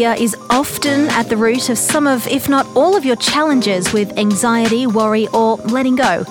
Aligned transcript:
fear 0.00 0.14
is 0.18 0.34
often 0.48 1.10
at 1.10 1.28
the 1.28 1.36
root 1.36 1.68
of 1.68 1.76
some 1.76 2.06
of, 2.06 2.26
if 2.28 2.48
not 2.48 2.66
all 2.74 2.96
of 2.96 3.04
your 3.04 3.16
challenges 3.16 3.92
with 3.92 4.16
anxiety, 4.16 4.86
worry, 4.86 5.28
or 5.34 5.56
letting 5.76 5.94
go? 5.94 6.24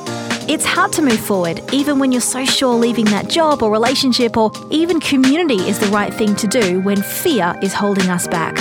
It's 0.47 0.65
hard 0.65 0.91
to 0.93 1.03
move 1.03 1.19
forward, 1.19 1.61
even 1.71 1.99
when 1.99 2.11
you're 2.11 2.19
so 2.19 2.45
sure 2.45 2.73
leaving 2.73 3.05
that 3.05 3.27
job 3.29 3.61
or 3.61 3.69
relationship 3.71 4.37
or 4.37 4.51
even 4.71 4.99
community 4.99 5.61
is 5.69 5.77
the 5.77 5.85
right 5.89 6.11
thing 6.11 6.35
to 6.37 6.47
do 6.47 6.81
when 6.81 6.99
fear 7.03 7.55
is 7.61 7.71
holding 7.71 8.09
us 8.09 8.27
back. 8.27 8.57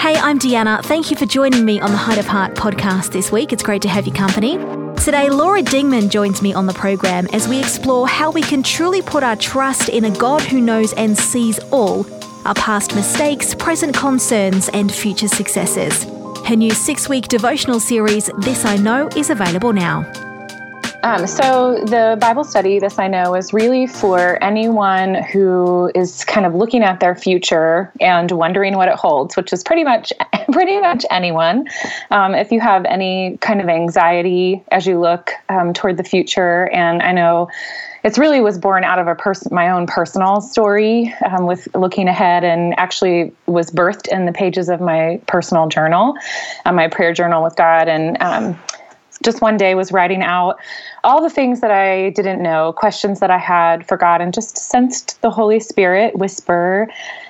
Hey, 0.00 0.14
I'm 0.14 0.38
Deanna. 0.38 0.80
Thank 0.84 1.10
you 1.10 1.16
for 1.16 1.26
joining 1.26 1.64
me 1.64 1.80
on 1.80 1.90
the 1.90 1.96
Height 1.96 2.18
of 2.18 2.26
Heart 2.26 2.54
podcast 2.54 3.10
this 3.10 3.32
week. 3.32 3.52
It's 3.52 3.64
great 3.64 3.82
to 3.82 3.88
have 3.88 4.06
your 4.06 4.14
company. 4.14 4.58
Today, 5.02 5.28
Laura 5.28 5.60
Dingman 5.62 6.08
joins 6.08 6.40
me 6.40 6.54
on 6.54 6.66
the 6.66 6.74
program 6.74 7.26
as 7.32 7.48
we 7.48 7.58
explore 7.58 8.06
how 8.06 8.30
we 8.30 8.42
can 8.42 8.62
truly 8.62 9.02
put 9.02 9.24
our 9.24 9.34
trust 9.34 9.88
in 9.88 10.04
a 10.04 10.10
God 10.16 10.42
who 10.42 10.60
knows 10.60 10.92
and 10.92 11.18
sees 11.18 11.58
all 11.72 12.04
our 12.46 12.54
past 12.54 12.94
mistakes, 12.94 13.54
present 13.54 13.94
concerns, 13.94 14.68
and 14.68 14.92
future 14.92 15.28
successes. 15.28 16.04
Her 16.46 16.54
new 16.54 16.70
six 16.70 17.08
week 17.08 17.26
devotional 17.26 17.80
series, 17.80 18.30
This 18.38 18.64
I 18.64 18.76
Know, 18.76 19.08
is 19.16 19.30
available 19.30 19.72
now. 19.72 20.25
Um, 21.06 21.28
so, 21.28 21.76
the 21.84 22.18
Bible 22.20 22.42
study, 22.42 22.80
this 22.80 22.98
I 22.98 23.06
know, 23.06 23.36
is 23.36 23.52
really 23.52 23.86
for 23.86 24.42
anyone 24.42 25.14
who 25.14 25.88
is 25.94 26.24
kind 26.24 26.44
of 26.44 26.52
looking 26.52 26.82
at 26.82 26.98
their 26.98 27.14
future 27.14 27.92
and 28.00 28.28
wondering 28.32 28.74
what 28.74 28.88
it 28.88 28.96
holds, 28.96 29.36
which 29.36 29.52
is 29.52 29.62
pretty 29.62 29.84
much 29.84 30.12
pretty 30.50 30.80
much 30.80 31.06
anyone. 31.08 31.68
Um, 32.10 32.34
if 32.34 32.50
you 32.50 32.58
have 32.58 32.84
any 32.86 33.38
kind 33.40 33.60
of 33.60 33.68
anxiety 33.68 34.64
as 34.72 34.84
you 34.84 34.98
look 34.98 35.30
um, 35.48 35.72
toward 35.72 35.96
the 35.96 36.02
future, 36.02 36.68
and 36.72 37.00
I 37.00 37.12
know 37.12 37.50
it's 38.02 38.18
really 38.18 38.40
was 38.40 38.58
born 38.58 38.82
out 38.82 38.98
of 38.98 39.06
a 39.06 39.14
person 39.14 39.54
my 39.54 39.70
own 39.70 39.86
personal 39.86 40.40
story 40.40 41.14
um, 41.24 41.46
with 41.46 41.68
looking 41.76 42.08
ahead 42.08 42.42
and 42.42 42.76
actually 42.80 43.32
was 43.46 43.70
birthed 43.70 44.08
in 44.08 44.26
the 44.26 44.32
pages 44.32 44.68
of 44.68 44.80
my 44.80 45.20
personal 45.28 45.68
journal 45.68 46.14
uh, 46.64 46.72
my 46.72 46.86
prayer 46.86 47.12
journal 47.12 47.42
with 47.42 47.56
god 47.56 47.88
and 47.88 48.16
um, 48.20 48.56
just 49.22 49.40
one 49.40 49.56
day 49.56 49.74
was 49.74 49.92
writing 49.92 50.22
out 50.22 50.58
all 51.06 51.22
the 51.22 51.30
things 51.30 51.60
that 51.60 51.70
I 51.70 52.10
didn't 52.10 52.42
know, 52.42 52.72
questions 52.72 53.20
that 53.20 53.30
I 53.30 53.38
had 53.38 53.86
for 53.86 53.96
God, 53.96 54.20
and 54.20 54.34
just 54.34 54.58
sensed 54.58 55.22
the 55.22 55.30
Holy 55.30 55.60
Spirit 55.60 56.18
whisper 56.18 56.88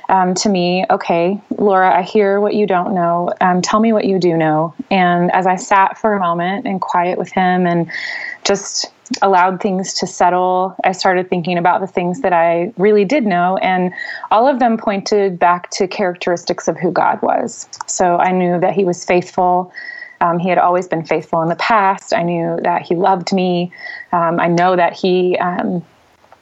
um, 0.09 0.33
to 0.37 0.49
me, 0.49 0.87
okay, 0.91 1.39
Laura, 1.59 1.95
I 1.95 2.01
hear 2.01 2.41
what 2.41 2.55
you 2.55 2.67
don't 2.67 2.95
know. 2.95 3.31
Um, 3.43 3.61
tell 3.61 3.81
me 3.81 3.93
what 3.93 4.07
you 4.07 4.19
do 4.19 4.35
know. 4.35 4.75
And 4.91 5.31
as 5.35 5.47
I 5.47 5.57
sat 5.57 5.99
for 5.99 6.15
a 6.15 6.21
moment 6.21 6.67
and 6.67 6.81
quiet 6.81 7.19
with 7.19 7.31
him 7.31 7.67
and 7.67 7.91
just 8.45 8.87
allowed 9.21 9.61
things 9.61 9.93
to 9.95 10.07
settle, 10.07 10.75
I 10.83 10.93
started 10.93 11.29
thinking 11.29 11.59
about 11.59 11.83
the 11.83 11.87
things 11.87 12.23
that 12.23 12.33
I 12.33 12.73
really 12.79 13.05
did 13.05 13.27
know. 13.27 13.59
And 13.59 13.93
all 14.31 14.49
of 14.49 14.59
them 14.59 14.79
pointed 14.79 15.39
back 15.39 15.69
to 15.73 15.87
characteristics 15.87 16.67
of 16.67 16.79
who 16.79 16.91
God 16.91 17.21
was. 17.21 17.69
So 17.87 18.17
I 18.17 18.33
knew 18.33 18.59
that 18.59 18.73
he 18.73 18.85
was 18.85 19.05
faithful 19.05 19.71
um, 20.21 20.39
he 20.39 20.49
had 20.49 20.59
always 20.59 20.89
been 20.89 21.05
faithful 21.05 21.43
in 21.43 21.49
the 21.49 21.57
past. 21.57 22.15
I 22.15 22.23
knew 22.23 22.59
that 22.63 22.83
he 22.83 22.95
loved 22.95 23.33
me. 23.33 23.73
Um, 24.13 24.41
I 24.41 24.49
know 24.49 24.77
that 24.77 24.93
he 24.93 25.37
um, 25.39 25.85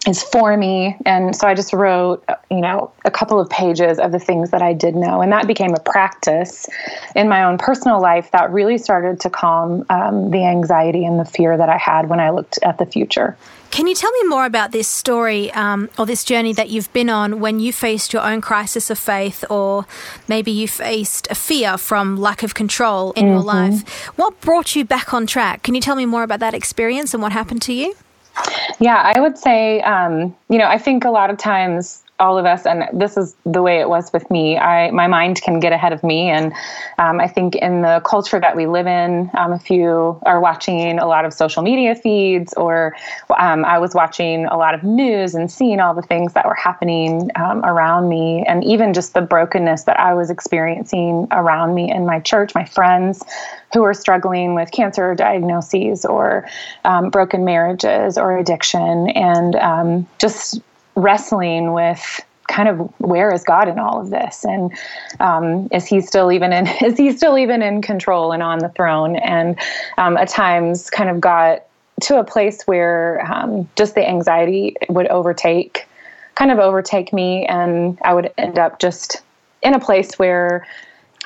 is 0.06 0.22
for 0.22 0.56
me. 0.56 0.96
And 1.06 1.34
so 1.34 1.46
I 1.46 1.54
just 1.54 1.72
wrote, 1.72 2.24
you 2.50 2.60
know, 2.60 2.92
a 3.04 3.10
couple 3.10 3.40
of 3.40 3.48
pages 3.48 3.98
of 3.98 4.12
the 4.12 4.18
things 4.18 4.50
that 4.50 4.62
I 4.62 4.72
did 4.72 4.94
know. 4.94 5.20
And 5.20 5.32
that 5.32 5.46
became 5.46 5.74
a 5.74 5.80
practice 5.80 6.66
in 7.14 7.28
my 7.28 7.44
own 7.44 7.58
personal 7.58 8.00
life 8.00 8.30
that 8.32 8.50
really 8.50 8.78
started 8.78 9.20
to 9.20 9.30
calm 9.30 9.84
um, 9.90 10.30
the 10.30 10.44
anxiety 10.44 11.04
and 11.04 11.18
the 11.18 11.24
fear 11.24 11.56
that 11.56 11.68
I 11.68 11.78
had 11.78 12.08
when 12.08 12.20
I 12.20 12.30
looked 12.30 12.58
at 12.62 12.78
the 12.78 12.86
future. 12.86 13.36
Can 13.70 13.88
you 13.88 13.94
tell 13.96 14.12
me 14.12 14.28
more 14.28 14.46
about 14.46 14.70
this 14.70 14.86
story 14.86 15.50
um, 15.52 15.90
or 15.98 16.06
this 16.06 16.22
journey 16.22 16.52
that 16.52 16.70
you've 16.70 16.92
been 16.92 17.10
on 17.10 17.40
when 17.40 17.58
you 17.58 17.72
faced 17.72 18.12
your 18.12 18.22
own 18.22 18.40
crisis 18.40 18.88
of 18.88 19.00
faith, 19.00 19.44
or 19.50 19.84
maybe 20.28 20.52
you 20.52 20.68
faced 20.68 21.26
a 21.28 21.34
fear 21.34 21.76
from 21.76 22.16
lack 22.16 22.44
of 22.44 22.54
control 22.54 23.10
in 23.12 23.24
mm-hmm. 23.24 23.32
your 23.32 23.42
life? 23.42 24.06
What 24.16 24.40
brought 24.40 24.76
you 24.76 24.84
back 24.84 25.12
on 25.12 25.26
track? 25.26 25.64
Can 25.64 25.74
you 25.74 25.80
tell 25.80 25.96
me 25.96 26.06
more 26.06 26.22
about 26.22 26.38
that 26.38 26.54
experience 26.54 27.14
and 27.14 27.22
what 27.22 27.32
happened 27.32 27.62
to 27.62 27.72
you? 27.72 27.96
Yeah, 28.80 29.12
I 29.14 29.20
would 29.20 29.38
say, 29.38 29.80
um, 29.82 30.36
you 30.48 30.58
know, 30.58 30.66
I 30.66 30.78
think 30.78 31.04
a 31.04 31.10
lot 31.10 31.30
of 31.30 31.38
times 31.38 32.03
all 32.20 32.38
of 32.38 32.46
us 32.46 32.64
and 32.66 32.84
this 32.92 33.16
is 33.16 33.34
the 33.44 33.62
way 33.62 33.80
it 33.80 33.88
was 33.88 34.12
with 34.12 34.30
me. 34.30 34.56
I 34.56 34.90
my 34.90 35.06
mind 35.06 35.42
can 35.42 35.60
get 35.60 35.72
ahead 35.72 35.92
of 35.92 36.02
me 36.02 36.28
and 36.30 36.52
um, 36.98 37.20
i 37.20 37.26
think 37.26 37.54
in 37.56 37.82
the 37.82 38.00
culture 38.04 38.40
that 38.40 38.56
we 38.56 38.66
live 38.66 38.86
in 38.86 39.30
um, 39.36 39.52
if 39.52 39.70
you 39.70 40.18
are 40.24 40.40
watching 40.40 40.98
a 40.98 41.06
lot 41.06 41.24
of 41.24 41.32
social 41.32 41.62
media 41.62 41.94
feeds 41.94 42.54
or 42.54 42.94
um, 43.38 43.64
i 43.64 43.78
was 43.78 43.94
watching 43.94 44.46
a 44.46 44.56
lot 44.56 44.74
of 44.74 44.82
news 44.82 45.34
and 45.34 45.50
seeing 45.50 45.80
all 45.80 45.94
the 45.94 46.02
things 46.02 46.32
that 46.34 46.46
were 46.46 46.54
happening 46.54 47.30
um, 47.36 47.64
around 47.64 48.08
me 48.08 48.44
and 48.46 48.64
even 48.64 48.94
just 48.94 49.14
the 49.14 49.20
brokenness 49.22 49.84
that 49.84 49.98
i 49.98 50.14
was 50.14 50.30
experiencing 50.30 51.26
around 51.30 51.74
me 51.74 51.90
in 51.90 52.06
my 52.06 52.20
church 52.20 52.54
my 52.54 52.64
friends 52.64 53.22
who 53.72 53.82
are 53.82 53.94
struggling 53.94 54.54
with 54.54 54.70
cancer 54.70 55.14
diagnoses 55.14 56.04
or 56.04 56.48
um, 56.84 57.10
broken 57.10 57.44
marriages 57.44 58.16
or 58.16 58.36
addiction 58.38 59.08
and 59.10 59.56
um, 59.56 60.06
just 60.18 60.60
wrestling 60.96 61.72
with 61.72 62.20
kind 62.48 62.68
of 62.68 62.78
where 63.00 63.32
is 63.32 63.42
God 63.42 63.68
in 63.68 63.78
all 63.78 64.00
of 64.00 64.10
this, 64.10 64.44
and 64.44 64.72
um, 65.20 65.68
is 65.72 65.86
He 65.86 66.00
still 66.00 66.30
even 66.32 66.52
in 66.52 66.66
is 66.82 66.96
He 66.96 67.12
still 67.12 67.38
even 67.38 67.62
in 67.62 67.82
control 67.82 68.32
and 68.32 68.42
on 68.42 68.58
the 68.58 68.68
throne? 68.70 69.16
And 69.16 69.58
um, 69.98 70.16
at 70.16 70.28
times, 70.28 70.90
kind 70.90 71.10
of 71.10 71.20
got 71.20 71.64
to 72.02 72.18
a 72.18 72.24
place 72.24 72.62
where 72.66 73.24
um, 73.30 73.68
just 73.76 73.94
the 73.94 74.06
anxiety 74.06 74.76
would 74.88 75.06
overtake, 75.08 75.86
kind 76.34 76.50
of 76.50 76.58
overtake 76.58 77.12
me, 77.12 77.46
and 77.46 77.98
I 78.04 78.14
would 78.14 78.32
end 78.38 78.58
up 78.58 78.78
just 78.78 79.22
in 79.62 79.74
a 79.74 79.80
place 79.80 80.18
where 80.18 80.66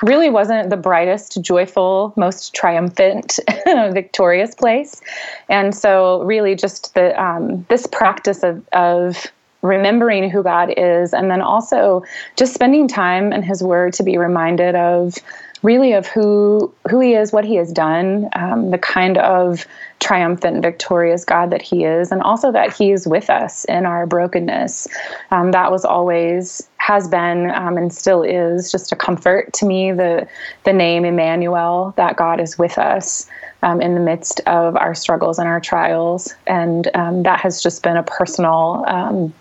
really 0.01 0.29
wasn't 0.29 0.69
the 0.69 0.77
brightest, 0.77 1.41
joyful, 1.41 2.13
most 2.15 2.53
triumphant, 2.53 3.39
victorious 3.65 4.55
place. 4.55 5.01
And 5.49 5.75
so, 5.75 6.23
really, 6.23 6.55
just 6.55 6.93
the 6.93 7.21
um, 7.21 7.65
this 7.69 7.85
practice 7.87 8.43
of 8.43 8.65
of 8.69 9.27
remembering 9.61 10.29
who 10.29 10.43
God 10.43 10.73
is, 10.77 11.13
and 11.13 11.29
then 11.29 11.41
also 11.41 12.03
just 12.35 12.53
spending 12.53 12.87
time 12.87 13.33
in 13.33 13.43
His 13.43 13.61
Word 13.61 13.93
to 13.93 14.03
be 14.03 14.17
reminded 14.17 14.75
of 14.75 15.15
really 15.61 15.91
of 15.91 16.07
who 16.07 16.73
who 16.89 16.99
He 16.99 17.13
is, 17.13 17.33
what 17.33 17.45
He 17.45 17.55
has 17.55 17.71
done, 17.71 18.29
um, 18.33 18.71
the 18.71 18.77
kind 18.77 19.17
of 19.17 19.65
triumphant, 19.99 20.61
victorious 20.61 21.25
God 21.25 21.51
that 21.51 21.61
He 21.61 21.83
is, 21.83 22.11
and 22.11 22.21
also 22.21 22.51
that 22.51 22.73
He 22.73 22.91
is 22.91 23.05
with 23.05 23.29
us 23.29 23.65
in 23.65 23.85
our 23.85 24.05
brokenness. 24.05 24.87
Um, 25.31 25.51
that 25.51 25.71
was 25.71 25.83
always 25.83 26.67
has 26.77 27.07
been 27.09 27.51
um, 27.51 27.77
and 27.77 27.93
still 27.93 28.23
is 28.23 28.71
just 28.71 28.91
a 28.93 28.95
comfort 28.95 29.51
to 29.53 29.65
me. 29.65 29.91
The 29.91 30.27
the 30.63 30.73
name 30.73 31.03
Emmanuel, 31.03 31.93
that 31.97 32.15
God 32.15 32.39
is 32.39 32.57
with 32.57 32.77
us. 32.77 33.29
Um, 33.61 33.81
in 33.81 33.93
the 33.93 33.99
midst 33.99 34.39
of 34.47 34.77
our 34.77 34.95
struggles 34.95 35.37
and 35.37 35.45
our 35.45 35.59
trials. 35.59 36.33
And 36.47 36.89
um, 36.95 37.23
that 37.23 37.41
has 37.41 37.61
just 37.61 37.83
been 37.83 37.97
a 37.97 38.03
personal 38.03 38.85
um, 38.87 39.33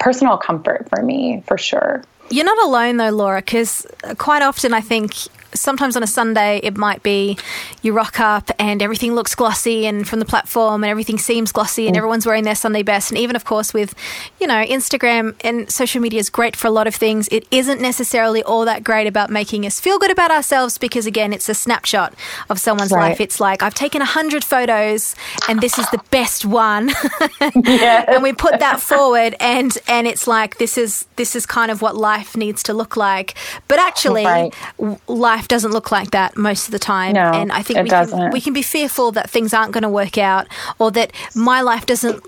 personal 0.00 0.36
comfort 0.36 0.88
for 0.88 1.02
me, 1.02 1.42
for 1.46 1.56
sure. 1.56 2.02
You're 2.30 2.44
not 2.44 2.62
alone 2.64 2.96
though, 2.96 3.10
Laura, 3.10 3.40
because 3.40 3.86
quite 4.18 4.42
often 4.42 4.72
I 4.72 4.80
think 4.80 5.14
sometimes 5.54 5.96
on 5.96 6.02
a 6.02 6.06
Sunday 6.06 6.60
it 6.62 6.76
might 6.76 7.02
be 7.02 7.36
you 7.82 7.92
rock 7.92 8.20
up 8.20 8.50
and 8.58 8.82
everything 8.82 9.14
looks 9.14 9.34
glossy 9.34 9.86
and 9.86 10.06
from 10.08 10.18
the 10.18 10.24
platform 10.24 10.84
and 10.84 10.90
everything 10.90 11.18
seems 11.18 11.52
glossy 11.52 11.86
and 11.86 11.94
mm. 11.94 11.98
everyone's 11.98 12.26
wearing 12.26 12.44
their 12.44 12.54
Sunday 12.54 12.82
best. 12.82 13.10
And 13.10 13.18
even, 13.18 13.36
of 13.36 13.44
course, 13.44 13.74
with, 13.74 13.94
you 14.38 14.46
know, 14.46 14.64
Instagram 14.64 15.34
and 15.42 15.70
social 15.70 16.00
media 16.00 16.20
is 16.20 16.30
great 16.30 16.56
for 16.56 16.66
a 16.66 16.70
lot 16.70 16.86
of 16.86 16.94
things. 16.94 17.28
It 17.28 17.46
isn't 17.50 17.80
necessarily 17.80 18.42
all 18.42 18.64
that 18.64 18.84
great 18.84 19.06
about 19.06 19.30
making 19.30 19.66
us 19.66 19.80
feel 19.80 19.98
good 19.98 20.10
about 20.10 20.30
ourselves 20.30 20.78
because, 20.78 21.06
again, 21.06 21.32
it's 21.32 21.48
a 21.48 21.54
snapshot 21.54 22.14
of 22.48 22.58
someone's 22.58 22.92
right. 22.92 23.10
life. 23.10 23.20
It's 23.20 23.40
like, 23.40 23.62
I've 23.62 23.74
taken 23.74 24.00
100 24.00 24.44
photos 24.44 25.14
and 25.48 25.60
this 25.60 25.78
is 25.78 25.88
the 25.90 26.02
best 26.10 26.44
one. 26.44 26.88
yes. 27.64 28.04
and 28.08 28.22
we 28.22 28.32
put 28.32 28.60
that 28.60 28.80
forward 28.80 29.34
and, 29.40 29.76
and 29.88 30.06
it's 30.06 30.26
like, 30.26 30.58
this 30.58 30.76
is, 30.78 31.06
this 31.16 31.34
is 31.34 31.46
kind 31.46 31.70
of 31.70 31.82
what 31.82 31.96
life 31.96 32.19
needs 32.36 32.62
to 32.64 32.72
look 32.72 32.96
like. 32.96 33.34
But 33.68 33.78
actually, 33.78 34.24
right. 34.24 34.54
life 35.06 35.30
life 35.40 35.48
doesn't 35.48 35.70
look 35.70 35.90
like 35.90 36.10
that 36.10 36.36
most 36.36 36.66
of 36.66 36.72
the 36.72 36.78
time. 36.78 37.14
No, 37.14 37.32
and 37.32 37.50
I 37.52 37.62
think 37.62 37.80
we 37.82 37.88
can, 37.88 38.30
we 38.30 38.40
can 38.40 38.52
be 38.52 38.62
fearful 38.62 39.12
that 39.12 39.30
things 39.30 39.54
aren't 39.54 39.72
going 39.72 39.82
to 39.82 39.88
work 39.88 40.18
out 40.18 40.46
or 40.78 40.90
that 40.90 41.12
my 41.34 41.60
life 41.62 41.86
doesn't 41.86 42.22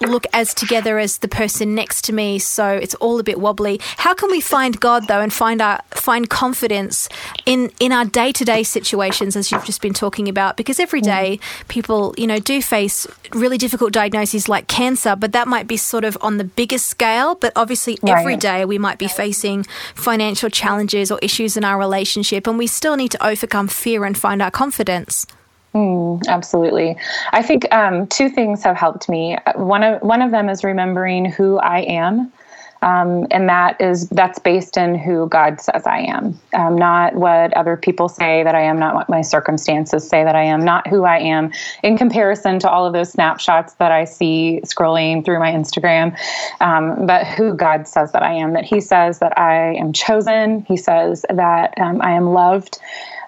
look 0.00 0.26
as 0.32 0.54
together 0.54 0.98
as 0.98 1.18
the 1.18 1.28
person 1.28 1.74
next 1.74 2.02
to 2.06 2.12
me. 2.12 2.38
So 2.38 2.68
it's 2.68 2.94
all 2.96 3.18
a 3.18 3.22
bit 3.22 3.40
wobbly. 3.40 3.80
How 3.98 4.14
can 4.14 4.30
we 4.30 4.40
find 4.40 4.78
god 4.80 5.08
though 5.08 5.20
and 5.20 5.32
find 5.32 5.60
our 5.60 5.80
find 5.90 6.28
confidence 6.28 7.08
in 7.46 7.70
in 7.80 7.92
our 7.92 8.04
day-to-day 8.04 8.62
situations 8.62 9.36
as 9.36 9.50
you've 9.50 9.64
just 9.64 9.82
been 9.82 9.94
talking 9.94 10.28
about? 10.28 10.56
Because 10.56 10.78
every 10.78 11.00
mm. 11.00 11.04
day 11.04 11.40
people 11.68 12.14
you 12.16 12.26
know 12.26 12.38
do 12.38 12.62
face 12.62 13.06
really 13.32 13.58
difficult 13.58 13.92
diagnoses 13.92 14.48
like 14.48 14.68
cancer 14.68 15.14
but 15.16 15.32
that 15.32 15.48
might 15.48 15.66
be 15.66 15.76
sort 15.76 16.04
of 16.04 16.16
on 16.20 16.38
the 16.38 16.44
biggest 16.44 16.86
scale. 16.86 17.34
But 17.34 17.52
obviously 17.56 17.98
right. 18.02 18.18
every 18.18 18.36
day 18.36 18.64
we 18.64 18.78
might 18.78 18.98
be 18.98 19.08
facing 19.08 19.64
financial 19.94 20.50
challenges 20.50 21.10
or 21.10 21.18
issues 21.22 21.56
in 21.56 21.64
our 21.64 21.78
relationship 21.78 22.46
and 22.46 22.58
we 22.58 22.66
still 22.66 22.96
need 22.96 23.10
to 23.12 23.26
overcome 23.26 23.68
fear 23.68 24.04
and 24.04 24.16
find 24.16 24.42
our 24.42 24.50
confidence 24.50 25.26
Mm, 25.74 26.26
absolutely. 26.28 26.96
I 27.32 27.42
think 27.42 27.72
um, 27.72 28.06
two 28.06 28.28
things 28.28 28.64
have 28.64 28.76
helped 28.76 29.08
me. 29.08 29.36
One 29.54 29.82
of 29.82 30.02
one 30.02 30.22
of 30.22 30.30
them 30.30 30.48
is 30.48 30.64
remembering 30.64 31.26
who 31.26 31.58
I 31.58 31.80
am. 31.80 32.32
Um, 32.80 33.26
and 33.32 33.48
that 33.48 33.80
is 33.80 34.08
that's 34.10 34.38
based 34.38 34.76
in 34.76 34.94
who 34.94 35.28
God 35.28 35.60
says 35.60 35.84
I 35.84 35.98
am, 36.02 36.38
um, 36.54 36.76
not 36.76 37.14
what 37.14 37.52
other 37.54 37.76
people 37.76 38.08
say 38.08 38.44
that 38.44 38.54
I 38.54 38.62
am, 38.62 38.78
not 38.78 38.94
what 38.94 39.08
my 39.08 39.20
circumstances 39.20 40.08
say 40.08 40.22
that 40.22 40.36
I 40.36 40.44
am, 40.44 40.64
not 40.64 40.86
who 40.86 41.02
I 41.02 41.18
am 41.18 41.50
in 41.82 41.98
comparison 41.98 42.60
to 42.60 42.70
all 42.70 42.86
of 42.86 42.92
those 42.92 43.10
snapshots 43.10 43.74
that 43.74 43.90
I 43.90 44.04
see 44.04 44.60
scrolling 44.64 45.24
through 45.24 45.40
my 45.40 45.50
Instagram, 45.50 46.16
um, 46.60 47.04
but 47.04 47.26
who 47.26 47.52
God 47.52 47.88
says 47.88 48.12
that 48.12 48.22
I 48.22 48.34
am. 48.34 48.52
That 48.52 48.64
He 48.64 48.80
says 48.80 49.18
that 49.18 49.36
I 49.36 49.74
am 49.74 49.92
chosen. 49.92 50.64
He 50.68 50.76
says 50.76 51.26
that 51.30 51.74
um, 51.78 52.00
I 52.00 52.12
am 52.12 52.26
loved 52.32 52.78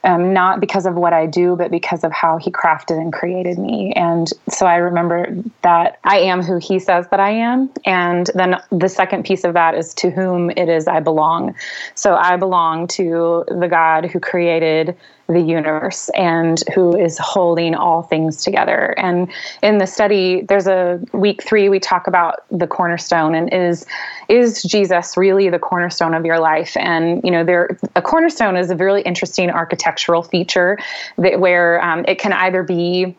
um, 0.04 0.32
not 0.32 0.60
because 0.60 0.86
of 0.86 0.94
what 0.94 1.12
I 1.12 1.26
do, 1.26 1.56
but 1.56 1.70
because 1.70 2.04
of 2.04 2.12
how 2.12 2.38
he 2.38 2.50
crafted 2.50 2.98
and 2.98 3.12
created 3.12 3.58
me. 3.58 3.92
And 3.94 4.28
so 4.48 4.66
I 4.66 4.76
remember 4.76 5.34
that 5.62 5.98
I 6.04 6.18
am 6.20 6.42
who 6.42 6.58
he 6.58 6.78
says 6.78 7.06
that 7.10 7.20
I 7.20 7.30
am. 7.30 7.70
And 7.84 8.30
then 8.34 8.56
the 8.70 8.88
second 8.88 9.24
piece 9.24 9.44
of 9.44 9.54
that 9.54 9.74
is 9.74 9.94
to 9.94 10.10
whom 10.10 10.50
it 10.50 10.68
is 10.68 10.86
I 10.88 11.00
belong. 11.00 11.54
So 11.94 12.14
I 12.14 12.36
belong 12.36 12.86
to 12.88 13.44
the 13.48 13.68
God 13.68 14.06
who 14.06 14.20
created 14.20 14.96
the 15.32 15.40
universe 15.40 16.08
and 16.10 16.62
who 16.74 16.96
is 16.96 17.18
holding 17.18 17.74
all 17.74 18.02
things 18.02 18.42
together. 18.42 18.94
And 18.98 19.30
in 19.62 19.78
the 19.78 19.86
study, 19.86 20.42
there's 20.42 20.66
a 20.66 21.00
week 21.12 21.42
three, 21.42 21.68
we 21.68 21.78
talk 21.78 22.06
about 22.06 22.44
the 22.50 22.66
cornerstone 22.66 23.34
and 23.34 23.52
is 23.52 23.86
is 24.28 24.62
Jesus 24.62 25.16
really 25.16 25.48
the 25.48 25.58
cornerstone 25.58 26.14
of 26.14 26.24
your 26.24 26.38
life? 26.38 26.76
And 26.76 27.22
you 27.24 27.30
know, 27.30 27.44
there 27.44 27.78
a 27.96 28.02
cornerstone 28.02 28.56
is 28.56 28.70
a 28.70 28.76
really 28.76 29.02
interesting 29.02 29.50
architectural 29.50 30.22
feature 30.22 30.78
that 31.18 31.40
where 31.40 31.82
um, 31.82 32.04
it 32.06 32.18
can 32.18 32.32
either 32.32 32.62
be 32.62 33.16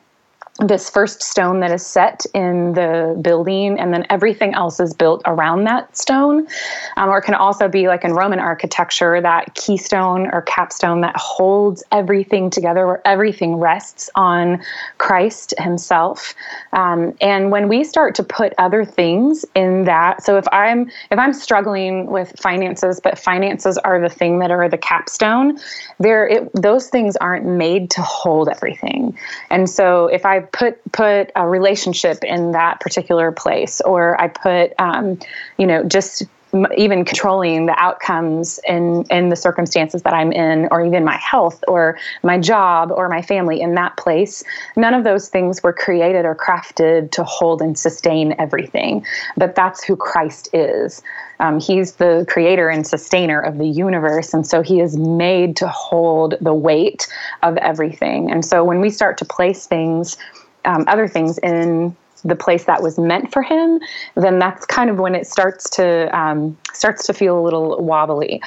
this 0.61 0.89
first 0.89 1.23
stone 1.23 1.59
that 1.61 1.71
is 1.71 1.85
set 1.85 2.25
in 2.33 2.73
the 2.73 3.19
building, 3.21 3.79
and 3.79 3.93
then 3.93 4.05
everything 4.09 4.53
else 4.53 4.79
is 4.79 4.93
built 4.93 5.21
around 5.25 5.63
that 5.63 5.97
stone. 5.97 6.47
Um, 6.97 7.09
or 7.09 7.19
can 7.21 7.33
also 7.33 7.67
be 7.67 7.87
like 7.87 8.03
in 8.03 8.13
Roman 8.13 8.39
architecture, 8.39 9.19
that 9.21 9.55
keystone 9.55 10.29
or 10.31 10.43
capstone 10.43 11.01
that 11.01 11.17
holds 11.17 11.83
everything 11.91 12.49
together, 12.49 12.85
where 12.85 13.01
everything 13.05 13.55
rests 13.55 14.09
on 14.15 14.61
Christ 14.99 15.53
Himself. 15.57 16.35
Um, 16.73 17.15
and 17.21 17.51
when 17.51 17.67
we 17.67 17.83
start 17.83 18.13
to 18.15 18.23
put 18.23 18.53
other 18.57 18.85
things 18.85 19.45
in 19.55 19.85
that, 19.85 20.23
so 20.23 20.37
if 20.37 20.45
I'm 20.51 20.89
if 21.09 21.17
I'm 21.17 21.33
struggling 21.33 22.05
with 22.07 22.33
finances, 22.39 22.99
but 23.03 23.17
finances 23.17 23.77
are 23.79 23.99
the 23.99 24.09
thing 24.09 24.39
that 24.39 24.51
are 24.51 24.69
the 24.69 24.77
capstone, 24.77 25.59
there 25.99 26.47
those 26.53 26.87
things 26.89 27.15
aren't 27.15 27.45
made 27.45 27.89
to 27.91 28.01
hold 28.01 28.47
everything. 28.47 29.17
And 29.49 29.69
so 29.69 30.07
if 30.07 30.25
I 30.25 30.41
put 30.51 30.79
put 30.91 31.31
a 31.35 31.47
relationship 31.47 32.23
in 32.23 32.51
that 32.51 32.79
particular 32.79 33.31
place, 33.31 33.81
or 33.81 34.19
I 34.19 34.27
put, 34.27 34.73
um, 34.79 35.19
you 35.57 35.67
know, 35.67 35.83
just 35.83 36.23
even 36.75 37.05
controlling 37.05 37.65
the 37.65 37.75
outcomes 37.77 38.59
in 38.67 39.05
in 39.09 39.29
the 39.29 39.35
circumstances 39.35 40.01
that 40.03 40.13
I'm 40.13 40.31
in 40.31 40.67
or 40.71 40.85
even 40.85 41.05
my 41.05 41.15
health 41.15 41.63
or 41.67 41.97
my 42.23 42.37
job 42.37 42.91
or 42.91 43.07
my 43.07 43.21
family 43.21 43.61
in 43.61 43.75
that 43.75 43.95
place. 43.97 44.43
None 44.75 44.93
of 44.93 45.03
those 45.03 45.29
things 45.29 45.63
were 45.63 45.73
created 45.73 46.25
or 46.25 46.35
crafted 46.35 47.11
to 47.11 47.23
hold 47.23 47.61
and 47.61 47.77
sustain 47.77 48.35
everything 48.37 49.05
but 49.37 49.55
that's 49.55 49.83
who 49.83 49.95
Christ 49.95 50.49
is. 50.53 51.01
Um, 51.39 51.59
he's 51.59 51.93
the 51.93 52.25
creator 52.29 52.69
and 52.69 52.85
sustainer 52.85 53.39
of 53.39 53.57
the 53.57 53.67
universe 53.67 54.33
and 54.33 54.45
so 54.45 54.61
he 54.61 54.79
is 54.81 54.97
made 54.97 55.55
to 55.57 55.67
hold 55.67 56.35
the 56.41 56.53
weight 56.53 57.07
of 57.43 57.57
everything. 57.57 58.29
And 58.29 58.45
so 58.45 58.63
when 58.63 58.81
we 58.81 58.89
start 58.89 59.17
to 59.19 59.25
place 59.25 59.65
things 59.65 60.17
um, 60.65 60.85
other 60.87 61.07
things 61.07 61.37
in 61.39 61.95
the 62.23 62.35
place 62.35 62.65
that 62.65 62.81
was 62.81 62.97
meant 62.97 63.31
for 63.31 63.41
him, 63.41 63.79
then 64.15 64.39
that's 64.39 64.65
kind 64.65 64.89
of 64.89 64.97
when 64.97 65.15
it 65.15 65.27
starts 65.27 65.69
to 65.71 66.15
um, 66.17 66.57
starts 66.73 67.05
to 67.07 67.13
feel 67.13 67.39
a 67.39 67.41
little 67.41 67.77
wobbly. 67.83 68.41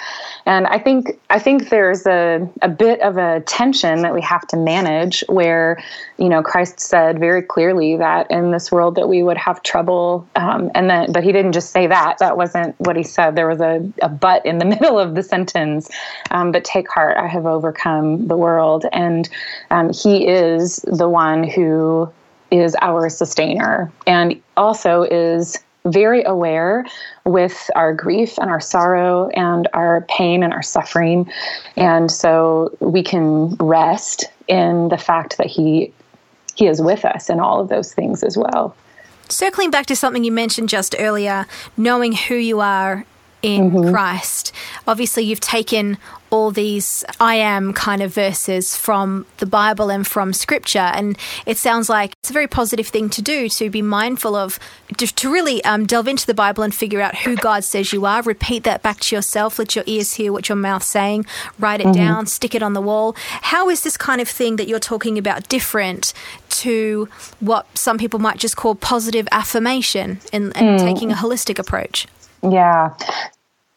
And 0.47 0.67
I 0.67 0.79
think 0.79 1.19
I 1.31 1.39
think 1.39 1.71
there's 1.71 2.07
a, 2.07 2.49
a 2.63 2.69
bit 2.69 3.01
of 3.01 3.17
a 3.17 3.41
tension 3.41 4.03
that 4.03 4.15
we 4.15 4.23
have 4.23 4.47
to 4.49 4.57
manage 4.57 5.25
where, 5.29 5.83
you 6.19 6.29
know, 6.29 6.43
Christ 6.43 6.81
said 6.81 7.19
very 7.19 7.43
clearly 7.43 7.97
that 7.97 8.31
in 8.31 8.51
this 8.51 8.71
world 8.71 8.95
that 8.97 9.09
we 9.09 9.23
would 9.23 9.37
have 9.37 9.63
trouble. 9.63 10.27
Um, 10.37 10.71
and 10.75 10.89
then, 10.89 11.13
but 11.13 11.25
he 11.25 11.33
didn't 11.33 11.53
just 11.53 11.71
say 11.71 11.87
that. 11.87 12.19
That 12.19 12.37
wasn't 12.37 12.79
what 12.79 12.97
he 12.97 13.03
said. 13.03 13.37
There 13.37 13.49
was 13.49 13.61
a, 13.61 13.87
a 14.03 14.09
but 14.09 14.45
in 14.47 14.59
the 14.59 14.65
middle 14.75 14.99
of 14.99 15.15
the 15.15 15.23
sentence. 15.23 15.91
Um, 16.31 16.53
but 16.53 16.65
take 16.65 16.89
heart, 16.89 17.17
I 17.17 17.27
have 17.27 17.47
overcome 17.47 18.29
the 18.29 18.37
world. 18.37 18.87
And 18.93 19.29
um, 19.71 19.93
he 19.93 20.27
is 20.27 20.77
the 20.87 21.09
one 21.09 21.45
who 21.45 22.13
is 22.59 22.77
our 22.81 23.09
sustainer 23.09 23.93
and 24.07 24.41
also 24.57 25.03
is 25.03 25.59
very 25.87 26.23
aware 26.25 26.87
with 27.25 27.71
our 27.75 27.93
grief 27.93 28.39
and 28.39 28.51
our 28.51 28.61
sorrow 28.61 29.29
and 29.31 29.69
our 29.75 30.03
pain 30.09 30.43
and 30.43 30.53
our 30.53 30.63
suffering. 30.63 31.31
And 31.77 32.11
so 32.11 32.75
we 32.81 33.03
can 33.03 33.55
rest 33.57 34.25
in 34.49 34.89
the 34.89 34.99
fact 34.99 35.37
that 35.39 35.47
he 35.47 35.93
he 36.55 36.69
is 36.69 36.81
with 36.81 37.05
us 37.05 37.29
in 37.29 37.41
all 37.41 37.61
of 37.61 37.69
those 37.69 37.93
things 37.93 38.23
as 38.23 38.37
well. 38.37 38.77
Circling 39.29 39.73
back 39.73 39.87
to 39.87 39.97
something 39.97 40.23
you 40.23 40.31
mentioned 40.31 40.69
just 40.69 40.95
earlier, 40.99 41.47
knowing 41.77 42.13
who 42.13 42.37
you 42.37 42.61
are 42.61 43.05
in 43.45 43.71
mm-hmm. 43.71 43.91
Christ. 43.91 44.53
Obviously, 44.89 45.23
you've 45.23 45.39
taken 45.39 45.99
all 46.31 46.51
these 46.51 47.05
I 47.21 47.37
am 47.37 47.75
kind 47.75 48.03
of 48.03 48.13
verses 48.13 48.75
from 48.75 49.27
the 49.37 49.47
Bible 49.47 49.91
and 49.91 50.07
from 50.07 50.33
Scripture, 50.33 50.91
and 50.95 51.17
it 51.45 51.59
sounds 51.59 51.91
like 51.91 52.15
it's 52.21 52.31
a 52.31 52.33
very 52.33 52.49
positive 52.49 52.89
thing 52.89 53.11
to 53.11 53.23
do 53.23 53.51
to 53.51 53.69
be 53.69 53.83
mindful 53.83 54.35
of, 54.35 54.59
to, 54.97 55.07
to 55.07 55.31
really 55.31 55.63
um, 55.65 55.85
delve 55.85 56.09
into 56.09 56.27
the 56.27 56.33
Bible 56.33 56.65
and 56.65 56.75
figure 56.75 57.03
out 57.03 57.19
who 57.19 57.37
God 57.37 57.65
says 57.65 57.93
you 57.93 58.07
are. 58.07 58.23
Repeat 58.23 58.65
that 58.65 58.83
back 58.83 58.99
to 59.01 59.15
yourself. 59.15 59.59
Let 59.59 59.77
your 59.77 59.85
ears 59.87 60.15
hear 60.15 60.33
what 60.33 60.49
your 60.49 60.57
mouth's 60.57 60.87
saying. 60.87 61.27
Write 61.59 61.81
it 61.81 61.89
mm-hmm. 61.89 61.93
down. 61.93 62.27
Stick 62.27 62.55
it 62.55 62.63
on 62.63 62.73
the 62.73 62.81
wall. 62.81 63.15
How 63.19 63.69
is 63.69 63.83
this 63.83 63.99
kind 63.99 64.23
of 64.23 64.29
thing 64.29 64.57
that 64.57 64.67
you're 64.67 64.81
talking 64.81 65.19
about 65.19 65.49
different 65.51 66.15
to 66.49 67.09
what 67.41 67.67
some 67.77 67.99
people 67.99 68.19
might 68.19 68.39
just 68.39 68.57
call 68.57 68.75
positive 68.75 69.29
affirmation 69.33 70.19
and, 70.33 70.57
and 70.57 70.81
mm. 70.81 70.83
taking 70.83 71.13
a 71.13 71.15
holistic 71.15 71.59
approach? 71.59 72.09
Yeah 72.43 72.95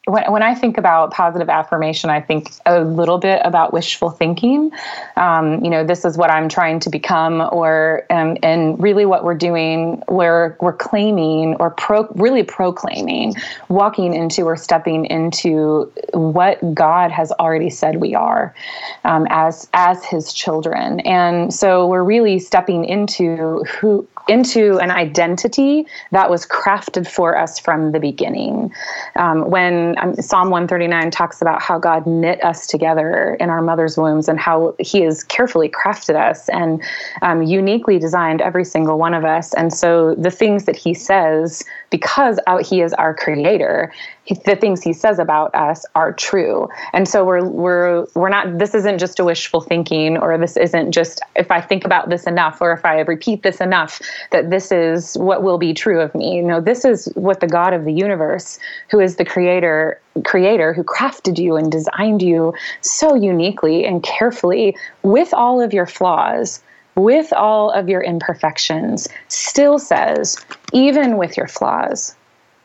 when, 0.07 0.31
when 0.31 0.41
I 0.41 0.55
think 0.55 0.77
about 0.77 1.11
positive 1.11 1.49
affirmation, 1.49 2.09
I 2.09 2.21
think 2.21 2.51
a 2.65 2.81
little 2.81 3.17
bit 3.17 3.41
about 3.43 3.73
wishful 3.73 4.09
thinking. 4.09 4.71
Um, 5.17 5.61
you 5.63 5.69
know, 5.69 5.83
this 5.83 6.05
is 6.05 6.17
what 6.17 6.31
I'm 6.31 6.47
trying 6.47 6.79
to 6.81 6.89
become, 6.89 7.41
or 7.51 8.05
um, 8.09 8.37
and 8.41 8.81
really 8.81 9.05
what 9.05 9.25
we're 9.25 9.35
doing, 9.35 10.01
we're 10.07 10.55
we're 10.61 10.73
claiming 10.73 11.55
or 11.55 11.71
pro, 11.71 12.07
really 12.15 12.43
proclaiming, 12.43 13.35
walking 13.67 14.13
into 14.13 14.43
or 14.43 14.55
stepping 14.55 15.05
into 15.05 15.91
what 16.13 16.73
God 16.73 17.11
has 17.11 17.33
already 17.33 17.69
said 17.69 17.97
we 17.97 18.15
are 18.15 18.55
um, 19.03 19.27
as 19.29 19.67
as 19.73 20.05
His 20.05 20.31
children, 20.31 21.01
and 21.01 21.53
so 21.53 21.85
we're 21.85 22.03
really 22.03 22.39
stepping 22.39 22.85
into 22.85 23.65
who 23.65 24.07
into 24.27 24.77
an 24.79 24.91
identity 24.91 25.85
that 26.11 26.29
was 26.29 26.45
crafted 26.45 27.07
for 27.07 27.37
us 27.37 27.59
from 27.59 27.91
the 27.91 27.99
beginning. 27.99 28.71
Um, 29.15 29.49
when 29.49 29.95
um, 29.99 30.15
Psalm 30.15 30.49
139 30.49 31.11
talks 31.11 31.41
about 31.41 31.61
how 31.61 31.79
God 31.79 32.05
knit 32.05 32.43
us 32.43 32.67
together 32.67 33.37
in 33.39 33.49
our 33.49 33.61
mother's 33.61 33.97
wombs 33.97 34.27
and 34.27 34.39
how 34.39 34.75
He 34.79 35.01
has 35.01 35.23
carefully 35.23 35.69
crafted 35.69 36.15
us 36.15 36.49
and 36.49 36.81
um, 37.21 37.43
uniquely 37.43 37.99
designed 37.99 38.41
every 38.41 38.65
single 38.65 38.97
one 38.97 39.13
of 39.13 39.25
us. 39.25 39.53
And 39.53 39.73
so 39.73 40.15
the 40.15 40.31
things 40.31 40.65
that 40.65 40.75
He 40.75 40.93
says, 40.93 41.63
because 41.89 42.39
He 42.67 42.81
is 42.81 42.93
our 42.93 43.13
creator, 43.13 43.93
the 44.45 44.55
things 44.55 44.83
he 44.83 44.93
says 44.93 45.19
about 45.19 45.53
us 45.55 45.85
are 45.95 46.11
true. 46.11 46.67
And 46.93 47.07
so 47.07 47.23
we're 47.23 47.45
we're 47.45 48.07
we're 48.15 48.29
not 48.29 48.57
this 48.57 48.73
isn't 48.75 48.99
just 48.99 49.19
a 49.19 49.25
wishful 49.25 49.61
thinking 49.61 50.17
or 50.17 50.37
this 50.37 50.57
isn't 50.57 50.91
just 50.91 51.21
if 51.35 51.51
I 51.51 51.61
think 51.61 51.85
about 51.85 52.09
this 52.09 52.25
enough 52.25 52.61
or 52.61 52.73
if 52.73 52.83
I 52.83 52.99
repeat 53.01 53.43
this 53.43 53.61
enough 53.61 54.01
that 54.31 54.49
this 54.49 54.71
is 54.71 55.15
what 55.15 55.43
will 55.43 55.57
be 55.57 55.73
true 55.73 56.01
of 56.01 56.13
me. 56.13 56.35
You 56.35 56.43
know, 56.43 56.61
this 56.61 56.83
is 56.83 57.05
what 57.15 57.39
the 57.39 57.47
God 57.47 57.73
of 57.73 57.85
the 57.85 57.93
universe, 57.93 58.59
who 58.89 58.99
is 58.99 59.15
the 59.15 59.25
creator 59.25 60.01
creator 60.23 60.73
who 60.73 60.83
crafted 60.83 61.37
you 61.37 61.55
and 61.55 61.71
designed 61.71 62.21
you 62.21 62.53
so 62.81 63.13
uniquely 63.13 63.85
and 63.85 64.01
carefully 64.01 64.75
with 65.03 65.33
all 65.33 65.61
of 65.61 65.73
your 65.73 65.85
flaws 65.85 66.61
with 66.97 67.31
all 67.31 67.69
of 67.71 67.87
your 67.87 68.01
imperfections 68.01 69.07
still 69.27 69.77
says 69.77 70.43
even 70.73 71.17
with 71.17 71.37
your 71.37 71.47
flaws 71.47 72.15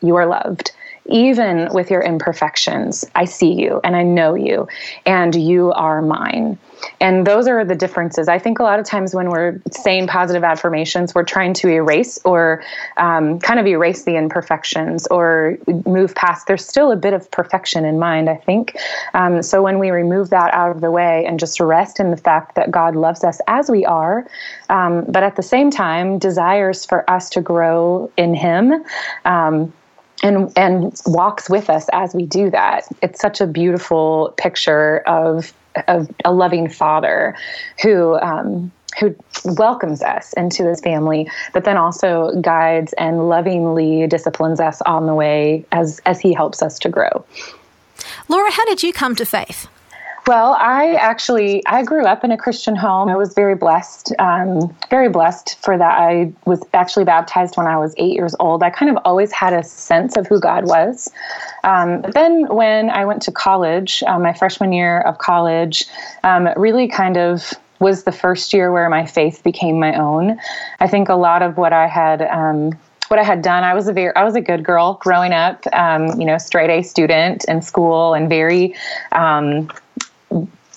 you 0.01 0.15
are 0.15 0.25
loved 0.25 0.71
even 1.05 1.69
with 1.73 1.91
your 1.91 2.01
imperfections, 2.01 3.05
I 3.15 3.25
see 3.25 3.53
you 3.53 3.81
and 3.83 3.95
I 3.95 4.03
know 4.03 4.35
you, 4.35 4.67
and 5.05 5.35
you 5.35 5.71
are 5.73 6.01
mine. 6.01 6.57
And 6.99 7.25
those 7.25 7.47
are 7.47 7.63
the 7.63 7.75
differences. 7.75 8.27
I 8.27 8.39
think 8.39 8.59
a 8.59 8.63
lot 8.63 8.79
of 8.79 8.85
times 8.85 9.15
when 9.15 9.29
we're 9.29 9.61
saying 9.71 10.07
positive 10.07 10.43
affirmations, 10.43 11.15
we're 11.15 11.23
trying 11.23 11.53
to 11.55 11.69
erase 11.69 12.19
or 12.25 12.63
um, 12.97 13.39
kind 13.39 13.59
of 13.59 13.65
erase 13.65 14.03
the 14.03 14.15
imperfections 14.15 15.07
or 15.07 15.57
move 15.85 16.13
past. 16.15 16.47
There's 16.47 16.65
still 16.65 16.91
a 16.91 16.95
bit 16.95 17.13
of 17.13 17.29
perfection 17.31 17.85
in 17.85 17.99
mind, 17.99 18.29
I 18.29 18.35
think. 18.35 18.75
Um, 19.13 19.41
so 19.41 19.61
when 19.61 19.79
we 19.79 19.91
remove 19.91 20.29
that 20.31 20.53
out 20.53 20.71
of 20.71 20.81
the 20.81 20.91
way 20.91 21.25
and 21.25 21.39
just 21.39 21.59
rest 21.59 21.99
in 21.99 22.11
the 22.11 22.17
fact 22.17 22.55
that 22.55 22.71
God 22.71 22.95
loves 22.95 23.23
us 23.23 23.39
as 23.47 23.69
we 23.69 23.85
are, 23.85 24.27
um, 24.69 25.05
but 25.07 25.23
at 25.23 25.35
the 25.35 25.43
same 25.43 25.71
time 25.71 26.19
desires 26.19 26.85
for 26.85 27.09
us 27.09 27.29
to 27.31 27.41
grow 27.41 28.11
in 28.17 28.33
Him. 28.33 28.83
And 30.23 30.51
and 30.57 30.99
walks 31.05 31.49
with 31.49 31.69
us 31.69 31.87
as 31.91 32.15
we 32.15 32.25
do 32.25 32.49
that. 32.49 32.87
It's 33.01 33.19
such 33.19 33.41
a 33.41 33.45
beautiful 33.45 34.33
picture 34.37 34.99
of 34.99 35.53
of 35.87 36.09
a 36.23 36.31
loving 36.31 36.69
father 36.69 37.35
who 37.81 38.17
um, 38.19 38.71
who 38.99 39.15
welcomes 39.43 40.01
us 40.01 40.33
into 40.33 40.67
his 40.67 40.79
family, 40.79 41.29
but 41.51 41.65
then 41.65 41.77
also 41.77 42.31
guides 42.41 42.93
and 42.93 43.27
lovingly 43.27 44.07
disciplines 44.07 44.59
us 44.59 44.81
on 44.83 45.07
the 45.07 45.13
way 45.13 45.65
as 45.71 46.01
as 46.05 46.19
he 46.19 46.33
helps 46.33 46.61
us 46.61 46.79
to 46.79 46.89
grow. 46.89 47.25
Laura, 48.29 48.51
how 48.51 48.65
did 48.65 48.81
you 48.81 48.93
come 48.93 49.15
to 49.15 49.25
faith? 49.25 49.67
Well, 50.25 50.55
I 50.57 50.93
actually 50.93 51.65
I 51.67 51.83
grew 51.83 52.05
up 52.05 52.23
in 52.23 52.31
a 52.31 52.37
Christian 52.37 52.77
home. 52.77 53.09
I 53.09 53.17
was 53.17 53.33
very 53.33 53.55
blessed, 53.55 54.13
um, 54.19 54.73
very 54.89 55.09
blessed 55.09 55.57
for 55.61 55.77
that. 55.77 55.99
I 55.99 56.31
was 56.45 56.63
actually 56.73 57.03
baptized 57.03 57.57
when 57.57 57.67
I 57.67 57.77
was 57.77 57.93
eight 57.97 58.13
years 58.13 58.33
old. 58.39 58.63
I 58.63 58.69
kind 58.69 58.89
of 58.89 58.97
always 59.03 59.33
had 59.33 59.51
a 59.51 59.63
sense 59.63 60.15
of 60.15 60.25
who 60.27 60.39
God 60.39 60.65
was. 60.65 61.11
Um, 61.65 62.03
but 62.03 62.13
then 62.13 62.47
when 62.47 62.89
I 62.89 63.03
went 63.03 63.21
to 63.23 63.33
college, 63.33 64.01
uh, 64.07 64.17
my 64.17 64.31
freshman 64.31 64.71
year 64.71 65.01
of 65.01 65.17
college, 65.17 65.85
um, 66.23 66.47
really 66.55 66.87
kind 66.87 67.17
of 67.17 67.53
was 67.79 68.05
the 68.05 68.13
first 68.13 68.53
year 68.53 68.71
where 68.71 68.89
my 68.89 69.05
faith 69.05 69.43
became 69.43 69.77
my 69.77 69.93
own. 69.99 70.39
I 70.79 70.87
think 70.87 71.09
a 71.09 71.15
lot 71.15 71.41
of 71.41 71.57
what 71.57 71.73
I 71.73 71.87
had 71.87 72.21
um, 72.21 72.71
what 73.09 73.19
I 73.19 73.23
had 73.23 73.41
done, 73.41 73.65
I 73.65 73.73
was 73.73 73.89
a 73.89 73.93
very 73.93 74.15
I 74.15 74.23
was 74.23 74.35
a 74.35 74.41
good 74.41 74.63
girl 74.63 74.93
growing 75.01 75.33
up, 75.33 75.65
um, 75.73 76.19
you 76.19 76.25
know, 76.25 76.37
straight 76.37 76.69
A 76.69 76.81
student 76.81 77.43
in 77.49 77.61
school 77.61 78.13
and 78.13 78.29
very 78.29 78.73
um, 79.11 79.69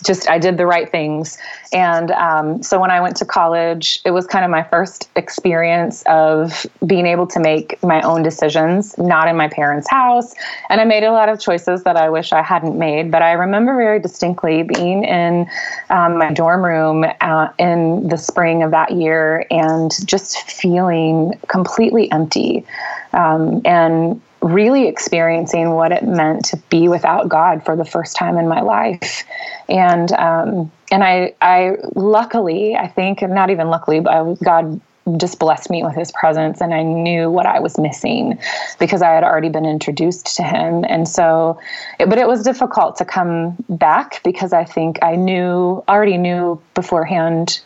just 0.04 0.28
I 0.28 0.38
did 0.38 0.56
the 0.56 0.66
right 0.66 0.90
things. 0.90 1.38
And 1.72 2.10
um, 2.12 2.62
so 2.62 2.80
when 2.80 2.90
I 2.90 3.00
went 3.00 3.16
to 3.16 3.24
college, 3.24 4.00
it 4.04 4.10
was 4.10 4.26
kind 4.26 4.44
of 4.44 4.50
my 4.50 4.62
first 4.62 5.08
experience 5.16 6.02
of 6.06 6.66
being 6.86 7.06
able 7.06 7.26
to 7.28 7.40
make 7.40 7.82
my 7.82 8.00
own 8.02 8.22
decisions, 8.22 8.96
not 8.98 9.28
in 9.28 9.36
my 9.36 9.48
parents' 9.48 9.90
house. 9.90 10.34
And 10.70 10.80
I 10.80 10.84
made 10.84 11.02
a 11.02 11.12
lot 11.12 11.28
of 11.28 11.40
choices 11.40 11.82
that 11.84 11.96
I 11.96 12.08
wish 12.08 12.32
I 12.32 12.42
hadn't 12.42 12.78
made. 12.78 13.10
But 13.10 13.22
I 13.22 13.32
remember 13.32 13.74
very 13.76 14.00
distinctly 14.00 14.62
being 14.62 15.04
in 15.04 15.48
um, 15.90 16.18
my 16.18 16.32
dorm 16.32 16.64
room 16.64 17.04
uh, 17.20 17.48
in 17.58 18.08
the 18.08 18.18
spring 18.18 18.62
of 18.62 18.70
that 18.70 18.92
year 18.92 19.46
and 19.50 19.90
just 20.06 20.42
feeling 20.50 21.32
completely 21.48 22.10
empty. 22.12 22.64
Um, 23.12 23.62
and 23.64 24.20
really 24.42 24.86
experiencing 24.86 25.70
what 25.70 25.92
it 25.92 26.04
meant 26.04 26.44
to 26.46 26.56
be 26.70 26.88
without 26.88 27.28
God 27.28 27.64
for 27.64 27.76
the 27.76 27.84
first 27.84 28.16
time 28.16 28.38
in 28.38 28.48
my 28.48 28.60
life. 28.60 29.24
And 29.68 30.12
um, 30.12 30.70
and 30.90 31.02
I 31.02 31.34
I 31.40 31.76
luckily 31.94 32.76
I 32.76 32.88
think 32.88 33.22
not 33.22 33.50
even 33.50 33.68
luckily 33.68 34.00
but 34.00 34.34
God 34.42 34.80
just 35.16 35.38
blessed 35.38 35.70
me 35.70 35.84
with 35.84 35.94
his 35.94 36.10
presence 36.10 36.60
and 36.60 36.74
I 36.74 36.82
knew 36.82 37.30
what 37.30 37.46
I 37.46 37.60
was 37.60 37.78
missing 37.78 38.38
because 38.80 39.02
I 39.02 39.10
had 39.10 39.22
already 39.22 39.48
been 39.48 39.64
introduced 39.64 40.36
to 40.36 40.42
him 40.42 40.84
and 40.88 41.08
so 41.08 41.60
it, 42.00 42.08
but 42.08 42.18
it 42.18 42.26
was 42.26 42.42
difficult 42.42 42.96
to 42.96 43.04
come 43.04 43.56
back 43.68 44.20
because 44.24 44.52
I 44.52 44.64
think 44.64 44.98
I 45.02 45.14
knew 45.14 45.84
already 45.88 46.18
knew 46.18 46.60
beforehand 46.74 47.60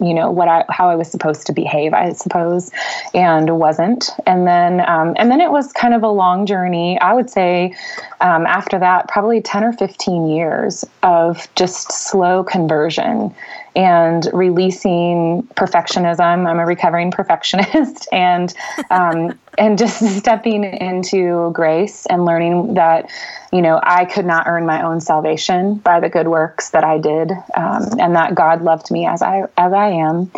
you 0.00 0.14
know 0.14 0.30
what 0.30 0.48
I 0.48 0.64
how 0.68 0.88
I 0.88 0.94
was 0.94 1.10
supposed 1.10 1.46
to 1.46 1.52
behave, 1.52 1.92
I 1.92 2.12
suppose, 2.12 2.70
and 3.14 3.58
wasn't. 3.58 4.10
And 4.26 4.46
then 4.46 4.80
um, 4.88 5.14
and 5.16 5.30
then 5.30 5.40
it 5.40 5.50
was 5.50 5.72
kind 5.72 5.94
of 5.94 6.02
a 6.02 6.08
long 6.08 6.46
journey. 6.46 6.98
I 7.00 7.14
would 7.14 7.30
say 7.30 7.74
um, 8.20 8.46
after 8.46 8.78
that, 8.78 9.08
probably 9.08 9.40
ten 9.40 9.64
or 9.64 9.72
fifteen 9.72 10.28
years 10.28 10.84
of 11.02 11.48
just 11.54 11.92
slow 11.92 12.44
conversion 12.44 13.34
and 13.76 14.28
releasing 14.32 15.42
perfectionism. 15.54 16.46
I'm 16.46 16.58
a 16.58 16.66
recovering 16.66 17.10
perfectionist, 17.10 18.08
and 18.12 18.52
um, 18.90 19.38
and 19.56 19.78
just 19.78 19.98
stepping 20.18 20.64
into 20.64 21.50
grace 21.52 22.06
and 22.06 22.24
learning 22.24 22.74
that 22.74 23.10
you 23.52 23.62
know 23.62 23.80
I 23.82 24.04
could 24.04 24.26
not 24.26 24.46
earn 24.46 24.66
my 24.66 24.82
own 24.82 25.00
salvation 25.00 25.76
by 25.76 26.00
the 26.00 26.08
good 26.08 26.28
works 26.28 26.70
that 26.70 26.84
I 26.84 26.98
did, 26.98 27.30
um, 27.56 27.98
and 27.98 28.14
that 28.16 28.34
God 28.34 28.62
loved 28.62 28.90
me 28.90 29.06
as 29.06 29.22
I 29.22 29.44
as 29.56 29.72
I 29.72 29.88
am, 29.88 30.30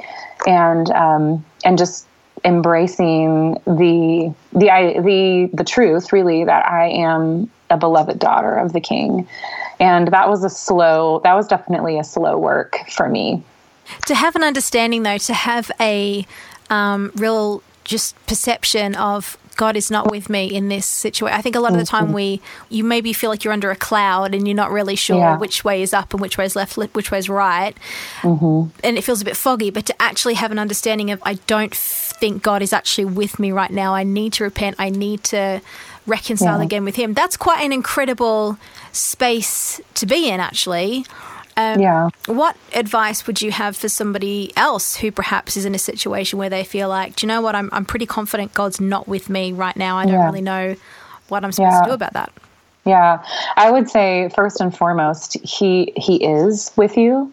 and 0.47 0.91
um, 0.91 1.45
and 1.65 1.79
just 1.79 2.07
embracing 2.45 3.55
the 3.67 4.35
the 4.53 4.67
the 5.03 5.51
the 5.53 5.65
truth 5.65 6.13
really 6.13 6.45
that 6.45 6.67
I 6.67 6.89
am 6.89 7.51
a 7.69 7.77
beloved 7.77 8.19
daughter 8.19 8.57
of 8.57 8.73
the 8.73 8.81
King 8.81 9.29
and 9.81 10.09
that 10.09 10.29
was 10.29 10.45
a 10.45 10.51
slow 10.51 11.21
that 11.25 11.35
was 11.35 11.49
definitely 11.49 11.99
a 11.99 12.05
slow 12.05 12.39
work 12.39 12.77
for 12.91 13.09
me 13.09 13.43
to 14.07 14.15
have 14.15 14.37
an 14.37 14.45
understanding 14.45 15.03
though 15.03 15.19
to 15.19 15.35
have 15.35 15.71
a 15.81 16.27
um, 16.69 17.11
real 17.17 17.63
just 17.85 18.15
perception 18.27 18.95
of 18.95 19.37
God 19.57 19.77
is 19.77 19.91
not 19.91 20.11
with 20.11 20.31
me 20.31 20.47
in 20.47 20.69
this 20.69 20.87
situation. 20.87 21.37
I 21.37 21.43
think 21.43 21.55
a 21.55 21.61
lot 21.61 21.73
of 21.73 21.79
the 21.79 21.85
time 21.85 22.07
mm-hmm. 22.07 22.15
we 22.15 22.41
you 22.71 22.83
maybe 22.83 23.13
feel 23.13 23.29
like 23.29 23.45
you're 23.45 23.53
under 23.53 23.71
a 23.71 23.77
cloud 23.77 24.35
and 24.35 24.49
you're 24.49 24.57
not 24.57 24.71
really 24.71 24.97
sure 24.97 25.19
yeah. 25.19 25.37
which 25.37 25.65
way 25.65 25.83
is 25.83 25.93
up 25.93 26.15
and 26.15 26.21
which 26.23 26.39
way 26.39 26.47
is 26.47 26.57
left, 26.57 26.79
which 26.79 27.11
way 27.11 27.19
is 27.19 27.29
right, 27.29 27.77
mm-hmm. 28.23 28.71
and 28.83 28.97
it 28.97 29.03
feels 29.03 29.21
a 29.21 29.25
bit 29.25 29.37
foggy. 29.37 29.69
But 29.71 29.85
to 29.87 30.03
actually 30.03 30.35
have 30.35 30.51
an 30.51 30.59
understanding 30.59 31.11
of 31.11 31.21
I 31.25 31.35
don't 31.47 31.75
think 31.75 32.43
God 32.43 32.63
is 32.63 32.73
actually 32.73 33.07
with 33.07 33.39
me 33.39 33.53
right 33.53 33.71
now. 33.71 33.95
I 33.95 34.03
need 34.03 34.33
to 34.35 34.45
repent. 34.45 34.77
I 34.79 34.89
need 34.89 35.25
to 35.25 35.61
reconcile 36.07 36.59
yeah. 36.59 36.65
again 36.65 36.85
with 36.85 36.97
Him. 36.97 37.15
That's 37.15 37.37
quite 37.37 37.65
an 37.65 37.73
incredible 37.73 38.59
space 38.93 39.81
to 39.95 40.07
be 40.07 40.29
in, 40.29 40.41
actually. 40.41 41.05
Um, 41.57 41.81
yeah. 41.81 42.09
What 42.27 42.57
advice 42.75 43.27
would 43.27 43.43
you 43.43 43.51
have 43.51 43.77
for 43.77 43.89
somebody 43.89 44.53
else 44.57 44.97
who 44.97 45.11
perhaps 45.11 45.57
is 45.57 45.65
in 45.65 45.75
a 45.75 45.79
situation 45.79 46.39
where 46.39 46.49
they 46.49 46.65
feel 46.65 46.89
like, 46.89 47.17
do 47.17 47.27
you 47.27 47.29
know 47.29 47.41
what, 47.41 47.55
I'm, 47.55 47.69
I'm 47.73 47.85
pretty 47.85 48.07
confident 48.07 48.55
God's 48.55 48.81
not 48.81 49.09
with 49.09 49.29
me 49.29 49.53
right 49.53 49.77
now. 49.77 49.99
I 49.99 50.05
don't 50.05 50.15
yeah. 50.15 50.25
really 50.25 50.41
know 50.41 50.77
what 51.29 51.45
I'm 51.45 51.53
supposed 51.53 51.75
yeah. 51.75 51.83
to 51.83 51.89
do 51.89 51.95
about 51.95 52.13
that. 52.15 52.33
Yeah, 52.87 53.23
I 53.57 53.71
would 53.71 53.91
say 53.91 54.31
first 54.35 54.61
and 54.61 54.75
foremost, 54.75 55.37
he 55.45 55.93
he 55.97 56.25
is 56.25 56.73
with 56.77 56.97
you 56.97 57.31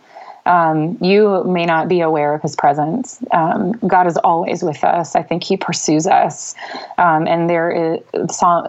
um, 0.47 0.97
you 1.01 1.43
may 1.43 1.65
not 1.65 1.89
be 1.89 1.99
aware 1.99 2.33
of 2.33 2.41
his 2.41 2.55
presence. 2.55 3.19
Um, 3.31 3.73
God 3.85 4.07
is 4.07 4.17
always 4.17 4.63
with 4.63 4.81
us. 4.83 5.13
I 5.15 5.21
think 5.21 5.43
he 5.43 5.57
pursues 5.57 6.07
us. 6.07 6.55
Um, 6.97 7.27
and 7.27 7.49
there 7.49 7.69
is, 7.69 7.99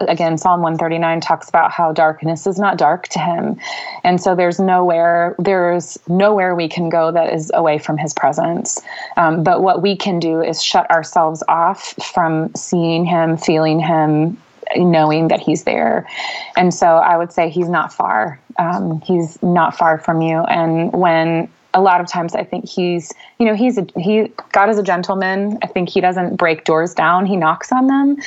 again, 0.01 0.37
Psalm 0.37 0.61
139 0.61 1.21
talks 1.21 1.47
about 1.47 1.71
how 1.71 1.93
darkness 1.93 2.45
is 2.45 2.59
not 2.59 2.77
dark 2.77 3.07
to 3.09 3.19
him. 3.19 3.57
And 4.03 4.21
so 4.21 4.35
there's 4.35 4.59
nowhere, 4.59 5.35
there's 5.39 5.97
nowhere 6.09 6.53
we 6.53 6.67
can 6.67 6.89
go 6.89 7.11
that 7.13 7.33
is 7.33 7.49
away 7.53 7.77
from 7.77 7.97
his 7.97 8.13
presence. 8.13 8.81
Um, 9.15 9.43
but 9.43 9.61
what 9.61 9.81
we 9.81 9.95
can 9.95 10.19
do 10.19 10.41
is 10.41 10.61
shut 10.61 10.89
ourselves 10.91 11.43
off 11.47 11.93
from 12.03 12.53
seeing 12.55 13.05
him, 13.05 13.37
feeling 13.37 13.79
him, 13.79 14.37
knowing 14.75 15.29
that 15.29 15.39
he's 15.39 15.63
there. 15.63 16.05
And 16.57 16.73
so 16.73 16.97
I 16.97 17.17
would 17.17 17.31
say 17.31 17.49
he's 17.49 17.69
not 17.69 17.93
far. 17.93 18.39
Um, 18.57 18.99
he's 19.01 19.41
not 19.41 19.77
far 19.77 19.97
from 19.97 20.21
you. 20.21 20.41
And 20.41 20.91
when 20.91 21.49
a 21.73 21.81
lot 21.81 22.01
of 22.01 22.07
times 22.07 22.35
I 22.35 22.43
think 22.43 22.67
he's, 22.67 23.13
you 23.37 23.45
know, 23.45 23.55
he's 23.55 23.77
a, 23.77 23.85
he, 23.95 24.31
God 24.51 24.69
is 24.69 24.77
a 24.77 24.83
gentleman. 24.83 25.59
I 25.61 25.67
think 25.67 25.89
he 25.89 26.01
doesn't 26.01 26.35
break 26.35 26.63
doors 26.63 26.93
down. 26.93 27.25
He 27.25 27.35
knocks 27.35 27.71
on 27.71 27.87
them. 27.87 28.17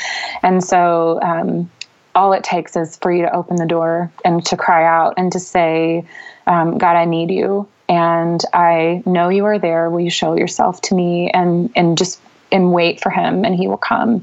And 0.43 0.63
so, 0.63 1.21
um, 1.23 1.71
all 2.15 2.33
it 2.35 2.45
takes 2.45 2.77
is 2.77 2.97
for 2.99 3.11
you 3.11 3.23
to 3.23 3.35
open 3.35 3.57
the 3.57 3.67
door 3.67 4.13
and 4.25 4.45
to 4.47 4.57
cry 4.57 4.85
out 4.85 5.15
and 5.17 5.33
to 5.33 5.41
say, 5.41 6.05
um, 6.47 6.77
God, 6.79 6.95
I 6.95 7.05
need 7.07 7.31
you. 7.31 7.67
And 7.89 8.43
I 8.53 9.03
know 9.07 9.29
you 9.29 9.45
are 9.47 9.59
there. 9.59 9.89
Will 9.91 10.01
you 10.01 10.11
show 10.11 10.37
yourself 10.37 10.81
to 10.83 10.95
me 10.95 11.31
and, 11.31 11.71
and 11.75 11.97
just, 11.97 12.21
and 12.51 12.73
wait 12.73 13.01
for 13.01 13.11
him 13.11 13.45
and 13.45 13.55
he 13.55 13.67
will 13.67 13.79
come. 13.79 14.23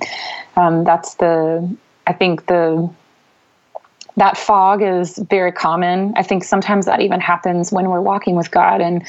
Um, 0.56 0.84
that's 0.84 1.16
the, 1.16 1.76
I 2.06 2.14
think 2.14 2.46
the, 2.46 2.90
that 4.20 4.38
fog 4.38 4.82
is 4.82 5.18
very 5.18 5.52
common. 5.52 6.14
I 6.18 6.24
think 6.24 6.44
sometimes 6.44 6.86
that 6.86 7.00
even 7.00 7.22
happens 7.22 7.72
when 7.72 7.90
we're 7.90 8.02
walking 8.02 8.36
with 8.36 8.52
God 8.52 8.82
and 8.82 9.06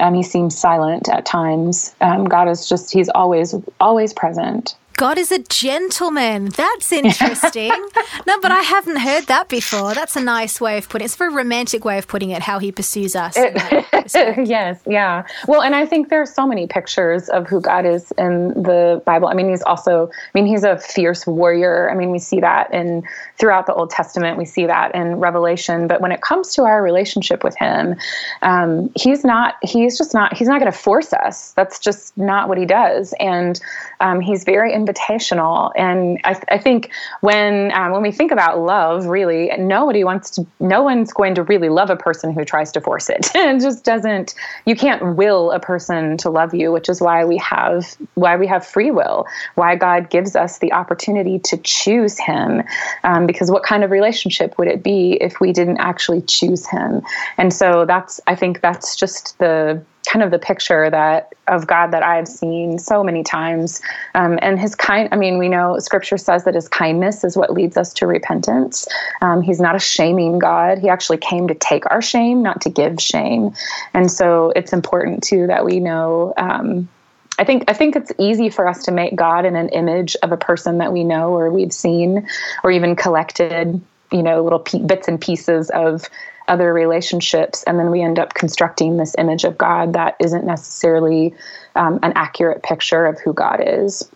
um, 0.00 0.14
he 0.14 0.22
seems 0.22 0.56
silent 0.56 1.08
at 1.08 1.26
times. 1.26 1.94
Um, 2.00 2.24
God 2.24 2.48
is 2.48 2.66
just, 2.68 2.92
he's 2.92 3.10
always, 3.10 3.54
always 3.78 4.14
present. 4.14 4.74
God 4.96 5.18
is 5.18 5.32
a 5.32 5.40
gentleman. 5.40 6.50
That's 6.50 6.92
interesting. 6.92 7.70
no, 8.26 8.40
but 8.40 8.52
I 8.52 8.60
haven't 8.60 8.96
heard 8.96 9.24
that 9.26 9.48
before. 9.48 9.92
That's 9.92 10.14
a 10.14 10.20
nice 10.20 10.60
way 10.60 10.78
of 10.78 10.88
putting 10.88 11.04
it. 11.04 11.06
It's 11.06 11.14
a 11.14 11.18
very 11.18 11.34
romantic 11.34 11.84
way 11.84 11.98
of 11.98 12.06
putting 12.06 12.30
it, 12.30 12.42
how 12.42 12.60
he 12.60 12.70
pursues 12.70 13.16
us. 13.16 13.36
yes, 14.14 14.80
yeah. 14.86 15.26
Well, 15.48 15.62
and 15.62 15.74
I 15.74 15.84
think 15.84 16.10
there's 16.10 16.32
so 16.32 16.46
many 16.46 16.68
pictures 16.68 17.28
of 17.28 17.48
who 17.48 17.60
God 17.60 17.84
is 17.84 18.12
in 18.12 18.48
the 18.50 19.02
Bible. 19.04 19.26
I 19.26 19.34
mean, 19.34 19.48
he's 19.48 19.62
also, 19.62 20.10
I 20.12 20.30
mean, 20.32 20.46
he's 20.46 20.62
a 20.62 20.78
fierce 20.78 21.26
warrior. 21.26 21.90
I 21.90 21.94
mean, 21.94 22.10
we 22.10 22.20
see 22.20 22.40
that 22.40 22.72
in 22.72 23.02
throughout 23.38 23.66
the 23.66 23.74
Old 23.74 23.90
Testament, 23.90 24.38
we 24.38 24.44
see 24.44 24.66
that 24.66 24.94
in 24.94 25.16
Revelation. 25.16 25.88
But 25.88 26.00
when 26.00 26.12
it 26.12 26.20
comes 26.20 26.54
to 26.54 26.62
our 26.62 26.82
relationship 26.82 27.42
with 27.42 27.56
him, 27.58 27.96
um, 28.42 28.90
he's 28.94 29.24
not, 29.24 29.56
he's 29.62 29.98
just 29.98 30.14
not, 30.14 30.36
he's 30.36 30.46
not 30.46 30.60
going 30.60 30.70
to 30.70 30.78
force 30.78 31.12
us. 31.12 31.52
That's 31.52 31.80
just 31.80 32.16
not 32.16 32.48
what 32.48 32.58
he 32.58 32.66
does. 32.66 33.12
And 33.18 33.60
um, 34.00 34.20
he's 34.20 34.44
very 34.44 34.72
invitational. 34.84 35.72
And 35.76 36.20
I, 36.24 36.40
I 36.50 36.58
think 36.58 36.90
when 37.20 37.72
um, 37.72 37.92
when 37.92 38.02
we 38.02 38.12
think 38.12 38.30
about 38.30 38.58
love, 38.58 39.06
really, 39.06 39.50
nobody 39.58 40.04
wants 40.04 40.30
to. 40.30 40.46
No 40.60 40.82
one's 40.82 41.12
going 41.12 41.34
to 41.36 41.42
really 41.42 41.68
love 41.68 41.90
a 41.90 41.96
person 41.96 42.32
who 42.32 42.44
tries 42.44 42.72
to 42.72 42.80
force 42.80 43.08
it. 43.08 43.30
it 43.34 43.60
just 43.60 43.84
doesn't. 43.84 44.34
You 44.66 44.76
can't 44.76 45.16
will 45.16 45.50
a 45.52 45.60
person 45.60 46.16
to 46.18 46.30
love 46.30 46.54
you, 46.54 46.72
which 46.72 46.88
is 46.88 47.00
why 47.00 47.24
we 47.24 47.36
have 47.38 47.96
why 48.14 48.36
we 48.36 48.46
have 48.46 48.66
free 48.66 48.90
will. 48.90 49.26
Why 49.54 49.76
God 49.76 50.10
gives 50.10 50.36
us 50.36 50.58
the 50.58 50.72
opportunity 50.72 51.38
to 51.40 51.56
choose 51.58 52.18
Him. 52.18 52.62
Um, 53.02 53.26
because 53.26 53.50
what 53.50 53.62
kind 53.62 53.84
of 53.84 53.90
relationship 53.90 54.58
would 54.58 54.68
it 54.68 54.82
be 54.82 55.18
if 55.20 55.40
we 55.40 55.52
didn't 55.52 55.78
actually 55.78 56.22
choose 56.22 56.66
Him? 56.66 57.02
And 57.38 57.52
so 57.52 57.84
that's. 57.84 58.20
I 58.26 58.34
think 58.34 58.60
that's 58.60 58.96
just 58.96 59.38
the 59.38 59.82
kind 60.14 60.22
of 60.22 60.30
the 60.30 60.38
picture 60.38 60.88
that 60.88 61.32
of 61.48 61.66
God 61.66 61.88
that 61.88 62.04
I've 62.04 62.28
seen 62.28 62.78
so 62.78 63.02
many 63.02 63.24
times. 63.24 63.82
Um, 64.14 64.38
and 64.40 64.60
his 64.60 64.76
kind, 64.76 65.08
I 65.10 65.16
mean, 65.16 65.38
we 65.38 65.48
know 65.48 65.80
scripture 65.80 66.18
says 66.18 66.44
that 66.44 66.54
his 66.54 66.68
kindness 66.68 67.24
is 67.24 67.36
what 67.36 67.52
leads 67.52 67.76
us 67.76 67.92
to 67.94 68.06
repentance. 68.06 68.86
Um, 69.20 69.42
he's 69.42 69.58
not 69.58 69.74
a 69.74 69.80
shaming 69.80 70.38
God. 70.38 70.78
He 70.78 70.88
actually 70.88 71.18
came 71.18 71.48
to 71.48 71.54
take 71.56 71.90
our 71.90 72.00
shame, 72.00 72.44
not 72.44 72.60
to 72.60 72.70
give 72.70 73.00
shame. 73.00 73.54
And 73.92 74.08
so 74.08 74.52
it's 74.54 74.72
important 74.72 75.24
too 75.24 75.48
that 75.48 75.64
we 75.64 75.80
know. 75.80 76.32
Um, 76.36 76.88
I 77.36 77.42
think 77.42 77.64
I 77.66 77.72
think 77.72 77.96
it's 77.96 78.12
easy 78.16 78.50
for 78.50 78.68
us 78.68 78.84
to 78.84 78.92
make 78.92 79.16
God 79.16 79.44
in 79.44 79.56
an 79.56 79.70
image 79.70 80.14
of 80.22 80.30
a 80.30 80.36
person 80.36 80.78
that 80.78 80.92
we 80.92 81.02
know 81.02 81.30
or 81.30 81.50
we've 81.50 81.72
seen 81.72 82.28
or 82.62 82.70
even 82.70 82.94
collected, 82.94 83.82
you 84.12 84.22
know, 84.22 84.44
little 84.44 84.64
bits 84.86 85.08
and 85.08 85.20
pieces 85.20 85.70
of 85.70 86.08
other 86.48 86.72
relationships 86.72 87.62
and 87.64 87.78
then 87.78 87.90
we 87.90 88.02
end 88.02 88.18
up 88.18 88.34
constructing 88.34 88.96
this 88.96 89.14
image 89.18 89.44
of 89.44 89.56
god 89.56 89.92
that 89.94 90.14
isn't 90.20 90.44
necessarily 90.44 91.34
um, 91.76 91.98
an 92.02 92.12
accurate 92.14 92.62
picture 92.62 93.06
of 93.06 93.18
who 93.20 93.32
god 93.32 93.62
is. 93.64 94.08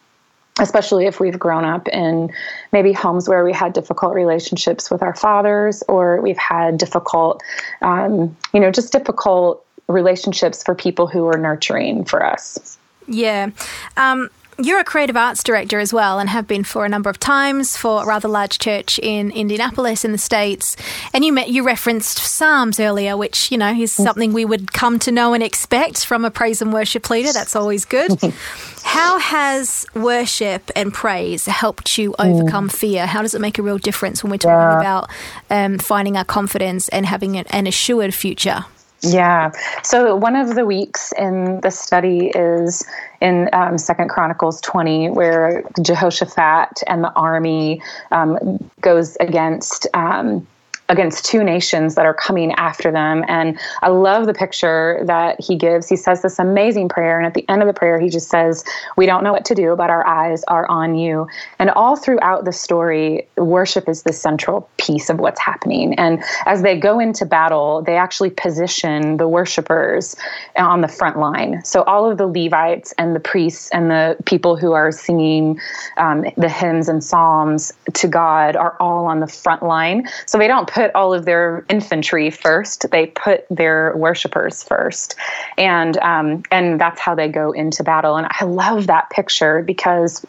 Especially 0.60 1.06
if 1.06 1.20
we've 1.20 1.38
grown 1.38 1.64
up 1.64 1.86
in 1.86 2.32
maybe 2.72 2.92
homes 2.92 3.28
where 3.28 3.44
we 3.44 3.52
had 3.52 3.72
difficult 3.72 4.12
relationships 4.12 4.90
with 4.90 5.02
our 5.02 5.14
fathers 5.14 5.84
or 5.86 6.20
we've 6.20 6.38
had 6.38 6.78
difficult 6.78 7.42
um, 7.80 8.36
you 8.52 8.58
know 8.58 8.72
just 8.72 8.92
difficult 8.92 9.64
relationships 9.86 10.62
for 10.62 10.74
people 10.74 11.06
who 11.06 11.26
are 11.26 11.38
nurturing 11.38 12.04
for 12.04 12.24
us. 12.24 12.76
Yeah. 13.06 13.50
Um, 13.96 14.28
you're 14.58 14.80
a 14.80 14.84
creative 14.84 15.16
arts 15.16 15.44
director 15.44 15.78
as 15.78 15.92
well 15.92 16.18
and 16.18 16.28
have 16.28 16.48
been 16.48 16.64
for 16.64 16.84
a 16.84 16.88
number 16.88 17.08
of 17.08 17.20
times 17.20 17.76
for 17.76 18.02
a 18.02 18.06
rather 18.06 18.26
large 18.26 18.58
church 18.58 18.98
in 18.98 19.30
Indianapolis 19.30 20.04
in 20.04 20.10
the 20.10 20.18
States. 20.18 20.76
And 21.14 21.24
you 21.24 21.32
met, 21.32 21.48
you 21.48 21.62
referenced 21.62 22.18
Psalms 22.18 22.80
earlier, 22.80 23.16
which, 23.16 23.52
you 23.52 23.58
know, 23.58 23.70
is 23.70 23.92
mm. 23.92 24.02
something 24.02 24.32
we 24.32 24.44
would 24.44 24.72
come 24.72 24.98
to 25.00 25.12
know 25.12 25.32
and 25.32 25.44
expect 25.44 26.04
from 26.04 26.24
a 26.24 26.30
praise 26.30 26.60
and 26.60 26.72
worship 26.72 27.08
leader. 27.08 27.32
That's 27.32 27.54
always 27.54 27.84
good. 27.84 28.10
How 28.82 29.18
has 29.18 29.86
worship 29.94 30.70
and 30.74 30.92
praise 30.92 31.46
helped 31.46 31.96
you 31.96 32.14
overcome 32.18 32.68
mm. 32.68 32.72
fear? 32.72 33.06
How 33.06 33.22
does 33.22 33.34
it 33.34 33.40
make 33.40 33.58
a 33.58 33.62
real 33.62 33.78
difference 33.78 34.24
when 34.24 34.30
we're 34.30 34.38
talking 34.38 34.80
about 34.80 35.08
um, 35.50 35.78
finding 35.78 36.16
our 36.16 36.24
confidence 36.24 36.88
and 36.88 37.06
having 37.06 37.38
an 37.38 37.66
assured 37.66 38.12
future? 38.12 38.64
Yeah. 39.00 39.52
So 39.82 40.16
one 40.16 40.34
of 40.34 40.54
the 40.54 40.66
weeks 40.66 41.12
in 41.16 41.60
the 41.60 41.70
study 41.70 42.28
is 42.34 42.84
in 43.20 43.48
um, 43.52 43.78
Second 43.78 44.08
Chronicles 44.08 44.60
20, 44.62 45.10
where 45.10 45.62
Jehoshaphat 45.80 46.82
and 46.86 47.04
the 47.04 47.12
army 47.12 47.80
um, 48.10 48.58
goes 48.80 49.16
against. 49.20 49.86
Um, 49.94 50.46
against 50.88 51.24
two 51.24 51.44
nations 51.44 51.94
that 51.94 52.06
are 52.06 52.14
coming 52.14 52.52
after 52.52 52.90
them. 52.90 53.24
And 53.28 53.58
I 53.82 53.88
love 53.88 54.26
the 54.26 54.34
picture 54.34 55.02
that 55.04 55.40
he 55.40 55.56
gives. 55.56 55.88
He 55.88 55.96
says 55.96 56.22
this 56.22 56.38
amazing 56.38 56.88
prayer. 56.88 57.18
And 57.18 57.26
at 57.26 57.34
the 57.34 57.46
end 57.48 57.62
of 57.62 57.68
the 57.68 57.74
prayer, 57.74 58.00
he 58.00 58.08
just 58.08 58.30
says, 58.30 58.64
We 58.96 59.04
don't 59.06 59.22
know 59.22 59.32
what 59.32 59.44
to 59.46 59.54
do, 59.54 59.76
but 59.76 59.90
our 59.90 60.06
eyes 60.06 60.44
are 60.44 60.66
on 60.68 60.94
you. 60.94 61.28
And 61.58 61.70
all 61.70 61.96
throughout 61.96 62.44
the 62.44 62.52
story, 62.52 63.28
worship 63.36 63.88
is 63.88 64.02
the 64.02 64.12
central 64.12 64.68
piece 64.78 65.10
of 65.10 65.18
what's 65.18 65.40
happening. 65.40 65.94
And 65.94 66.22
as 66.46 66.62
they 66.62 66.78
go 66.78 66.98
into 66.98 67.26
battle, 67.26 67.82
they 67.82 67.96
actually 67.96 68.30
position 68.30 69.18
the 69.18 69.28
worshipers 69.28 70.16
on 70.56 70.80
the 70.80 70.88
front 70.88 71.18
line. 71.18 71.62
So 71.64 71.82
all 71.82 72.10
of 72.10 72.16
the 72.16 72.26
Levites 72.26 72.94
and 72.96 73.14
the 73.14 73.20
priests 73.20 73.68
and 73.72 73.90
the 73.90 74.16
people 74.24 74.56
who 74.56 74.72
are 74.72 74.90
singing 74.90 75.60
um, 75.98 76.24
the 76.36 76.48
hymns 76.48 76.88
and 76.88 77.04
psalms 77.04 77.72
to 77.92 78.08
God 78.08 78.56
are 78.56 78.76
all 78.80 79.06
on 79.06 79.20
the 79.20 79.26
front 79.26 79.62
line. 79.62 80.08
So 80.26 80.38
they 80.38 80.48
don't 80.48 80.68
put 80.78 80.94
all 80.94 81.12
of 81.12 81.24
their 81.24 81.64
infantry 81.68 82.30
first. 82.30 82.88
They 82.92 83.06
put 83.06 83.44
their 83.50 83.96
worshipers 83.96 84.62
first, 84.62 85.16
and 85.56 85.96
um, 85.98 86.44
and 86.52 86.80
that's 86.80 87.00
how 87.00 87.16
they 87.16 87.26
go 87.26 87.50
into 87.50 87.82
battle. 87.82 88.16
And 88.16 88.28
I 88.30 88.44
love 88.44 88.86
that 88.86 89.10
picture 89.10 89.60
because 89.62 90.24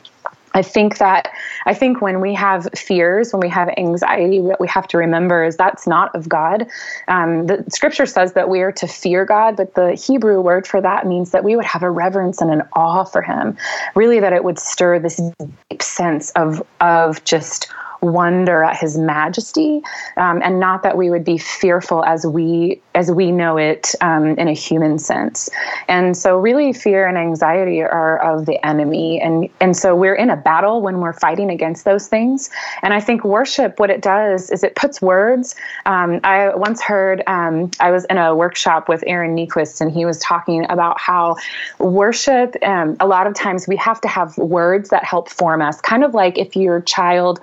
I 0.55 0.63
think 0.63 0.97
that 0.97 1.31
I 1.67 1.75
think 1.75 2.01
when 2.01 2.19
we 2.19 2.33
have 2.33 2.67
fears, 2.75 3.31
when 3.31 3.41
we 3.41 3.49
have 3.49 3.69
anxiety, 3.77 4.39
what 4.39 4.59
we 4.59 4.67
have 4.69 4.87
to 4.87 4.97
remember 4.97 5.43
is 5.43 5.55
that's 5.55 5.85
not 5.85 6.15
of 6.15 6.27
God. 6.27 6.65
Um, 7.07 7.45
the 7.45 7.63
scripture 7.69 8.07
says 8.07 8.33
that 8.33 8.49
we 8.49 8.61
are 8.61 8.71
to 8.71 8.87
fear 8.87 9.25
God, 9.25 9.55
but 9.55 9.75
the 9.75 9.93
Hebrew 9.93 10.41
word 10.41 10.65
for 10.65 10.81
that 10.81 11.05
means 11.05 11.29
that 11.29 11.43
we 11.43 11.55
would 11.55 11.65
have 11.65 11.83
a 11.83 11.91
reverence 11.91 12.41
and 12.41 12.49
an 12.49 12.63
awe 12.73 13.03
for 13.03 13.21
Him. 13.21 13.55
Really, 13.93 14.19
that 14.19 14.33
it 14.33 14.43
would 14.43 14.57
stir 14.57 14.97
this 14.97 15.21
deep 15.69 15.83
sense 15.83 16.31
of 16.31 16.65
of 16.81 17.23
just 17.23 17.67
wonder 18.01 18.63
at 18.63 18.77
his 18.77 18.97
majesty 18.97 19.81
um, 20.17 20.41
and 20.43 20.59
not 20.59 20.83
that 20.83 20.97
we 20.97 21.09
would 21.09 21.23
be 21.23 21.37
fearful 21.37 22.03
as 22.05 22.25
we 22.25 22.81
as 22.95 23.11
we 23.11 23.31
know 23.31 23.57
it 23.57 23.93
um, 24.01 24.37
in 24.37 24.47
a 24.47 24.53
human 24.53 24.97
sense. 24.99 25.49
And 25.87 26.17
so 26.17 26.37
really 26.37 26.73
fear 26.73 27.07
and 27.07 27.17
anxiety 27.17 27.81
are 27.81 28.17
of 28.19 28.45
the 28.45 28.63
enemy. 28.65 29.21
And 29.21 29.49
and 29.59 29.75
so 29.75 29.95
we're 29.95 30.15
in 30.15 30.29
a 30.29 30.37
battle 30.37 30.81
when 30.81 30.99
we're 30.99 31.13
fighting 31.13 31.49
against 31.49 31.85
those 31.85 32.07
things. 32.07 32.49
And 32.81 32.93
i 32.93 32.99
think 32.99 33.23
worship 33.23 33.79
what 33.79 33.89
it 33.89 34.01
does 34.01 34.49
is 34.49 34.63
it 34.63 34.75
puts 34.75 35.01
words. 35.01 35.55
Um, 35.85 36.19
i 36.23 36.53
once 36.55 36.81
heard 36.81 37.23
um, 37.27 37.71
i 37.79 37.91
was 37.91 38.05
in 38.05 38.17
a 38.17 38.35
workshop 38.35 38.89
with 38.89 39.03
aaron 39.07 39.35
Niequist 39.35 39.81
and 39.81 39.91
he 39.91 40.05
was 40.05 40.19
talking 40.19 40.65
about 40.69 40.99
how 40.99 41.35
worship 41.79 42.55
um, 42.63 42.95
a 42.99 43.07
lot 43.07 43.27
of 43.27 43.33
times 43.33 43.67
we 43.67 43.75
have 43.77 44.01
to 44.01 44.07
have 44.07 44.37
words 44.37 44.89
that 44.89 45.03
help 45.03 45.29
form 45.29 45.61
us. 45.61 45.79
Kind 45.81 46.03
of 46.03 46.13
like 46.13 46.37
if 46.37 46.55
your 46.55 46.81
child 46.81 47.39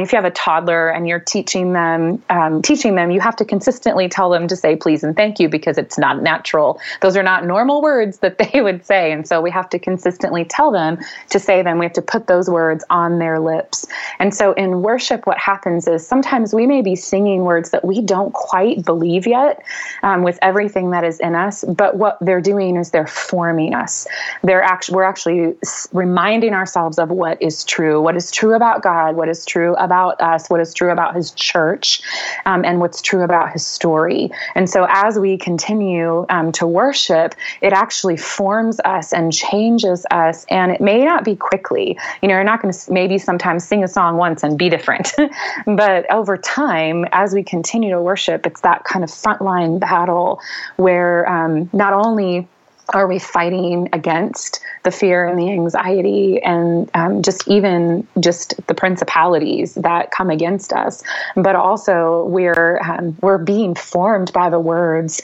um, 0.00 0.04
if 0.04 0.12
you 0.12 0.16
have 0.16 0.24
a 0.24 0.30
toddler 0.30 0.88
and 0.88 1.06
you're 1.06 1.20
teaching 1.20 1.72
them 1.72 2.22
um, 2.30 2.62
teaching 2.62 2.94
them 2.94 3.10
you 3.10 3.20
have 3.20 3.36
to 3.36 3.44
consistently 3.44 4.08
tell 4.08 4.30
them 4.30 4.48
to 4.48 4.56
say 4.56 4.76
please 4.76 5.04
and 5.04 5.14
thank 5.14 5.38
you 5.38 5.48
because 5.48 5.78
it's 5.78 5.98
not 5.98 6.22
natural. 6.22 6.80
Those 7.00 7.16
are 7.16 7.22
not 7.22 7.44
normal 7.44 7.82
words 7.82 8.18
that 8.18 8.38
they 8.52 8.60
would 8.60 8.84
say. 8.84 9.12
And 9.12 9.26
so 9.26 9.40
we 9.40 9.50
have 9.50 9.68
to 9.70 9.78
consistently 9.78 10.44
tell 10.44 10.70
them 10.70 10.98
to 11.30 11.38
say 11.38 11.62
them. 11.62 11.78
We 11.78 11.84
have 11.84 11.92
to 11.94 12.02
put 12.02 12.26
those 12.26 12.48
words 12.48 12.84
on 12.90 13.18
their 13.18 13.38
lips. 13.38 13.86
And 14.18 14.34
so 14.34 14.52
in 14.54 14.82
worship 14.82 15.26
what 15.26 15.38
happens 15.38 15.86
is 15.86 16.06
sometimes 16.06 16.54
we 16.54 16.66
may 16.66 16.82
be 16.82 16.96
singing 16.96 17.42
words 17.42 17.70
that 17.70 17.84
we 17.84 18.00
don't 18.00 18.32
quite 18.32 18.84
believe 18.84 19.26
yet 19.26 19.62
um, 20.02 20.22
with 20.22 20.38
everything 20.42 20.90
that 20.90 21.04
is 21.04 21.20
in 21.20 21.34
us. 21.34 21.64
But 21.64 21.96
what 21.96 22.18
they're 22.20 22.40
doing 22.40 22.76
is 22.76 22.90
they're 22.90 23.06
forming 23.06 23.74
us. 23.74 24.06
They're 24.42 24.62
actually 24.62 24.96
we're 24.96 25.04
actually 25.04 25.54
reminding 25.92 26.54
ourselves 26.54 26.98
of 26.98 27.10
what 27.10 27.40
is 27.40 27.64
true 27.64 28.00
what 28.00 28.16
is 28.16 28.30
true 28.30 28.54
about 28.54 28.82
god 28.82 29.14
what 29.14 29.28
is 29.28 29.44
true 29.44 29.74
about 29.76 29.89
about 29.90 30.20
us, 30.20 30.48
what 30.48 30.60
is 30.60 30.72
true 30.72 30.92
about 30.92 31.16
his 31.16 31.32
church, 31.32 32.00
um, 32.46 32.64
and 32.64 32.78
what's 32.78 33.02
true 33.02 33.22
about 33.22 33.50
his 33.50 33.66
story. 33.66 34.30
And 34.54 34.70
so 34.70 34.86
as 34.88 35.18
we 35.18 35.36
continue 35.36 36.26
um, 36.28 36.52
to 36.52 36.64
worship, 36.64 37.34
it 37.60 37.72
actually 37.72 38.16
forms 38.16 38.78
us 38.84 39.12
and 39.12 39.32
changes 39.32 40.06
us. 40.12 40.46
And 40.48 40.70
it 40.70 40.80
may 40.80 41.04
not 41.04 41.24
be 41.24 41.34
quickly. 41.34 41.98
You 42.22 42.28
know, 42.28 42.34
you're 42.34 42.44
not 42.44 42.62
going 42.62 42.72
to 42.72 42.92
maybe 42.92 43.18
sometimes 43.18 43.66
sing 43.66 43.82
a 43.82 43.88
song 43.88 44.16
once 44.16 44.44
and 44.44 44.56
be 44.56 44.68
different. 44.68 45.12
but 45.66 46.08
over 46.12 46.36
time, 46.36 47.04
as 47.10 47.34
we 47.34 47.42
continue 47.42 47.90
to 47.90 48.00
worship, 48.00 48.46
it's 48.46 48.60
that 48.60 48.84
kind 48.84 49.02
of 49.02 49.10
frontline 49.10 49.80
battle 49.80 50.40
where 50.76 51.28
um, 51.28 51.68
not 51.72 51.92
only 51.92 52.46
are 52.90 53.06
we 53.06 53.18
fighting 53.18 53.88
against 53.92 54.60
the 54.82 54.90
fear 54.90 55.26
and 55.26 55.38
the 55.38 55.50
anxiety 55.50 56.42
and 56.42 56.90
um, 56.94 57.22
just 57.22 57.46
even 57.48 58.06
just 58.18 58.54
the 58.66 58.74
principalities 58.74 59.74
that 59.74 60.10
come 60.10 60.30
against 60.30 60.72
us? 60.72 61.02
But 61.36 61.54
also 61.54 62.24
we're 62.26 62.80
um, 62.82 63.16
we're 63.20 63.38
being 63.38 63.74
formed 63.74 64.32
by 64.32 64.50
the 64.50 64.60
words 64.60 65.20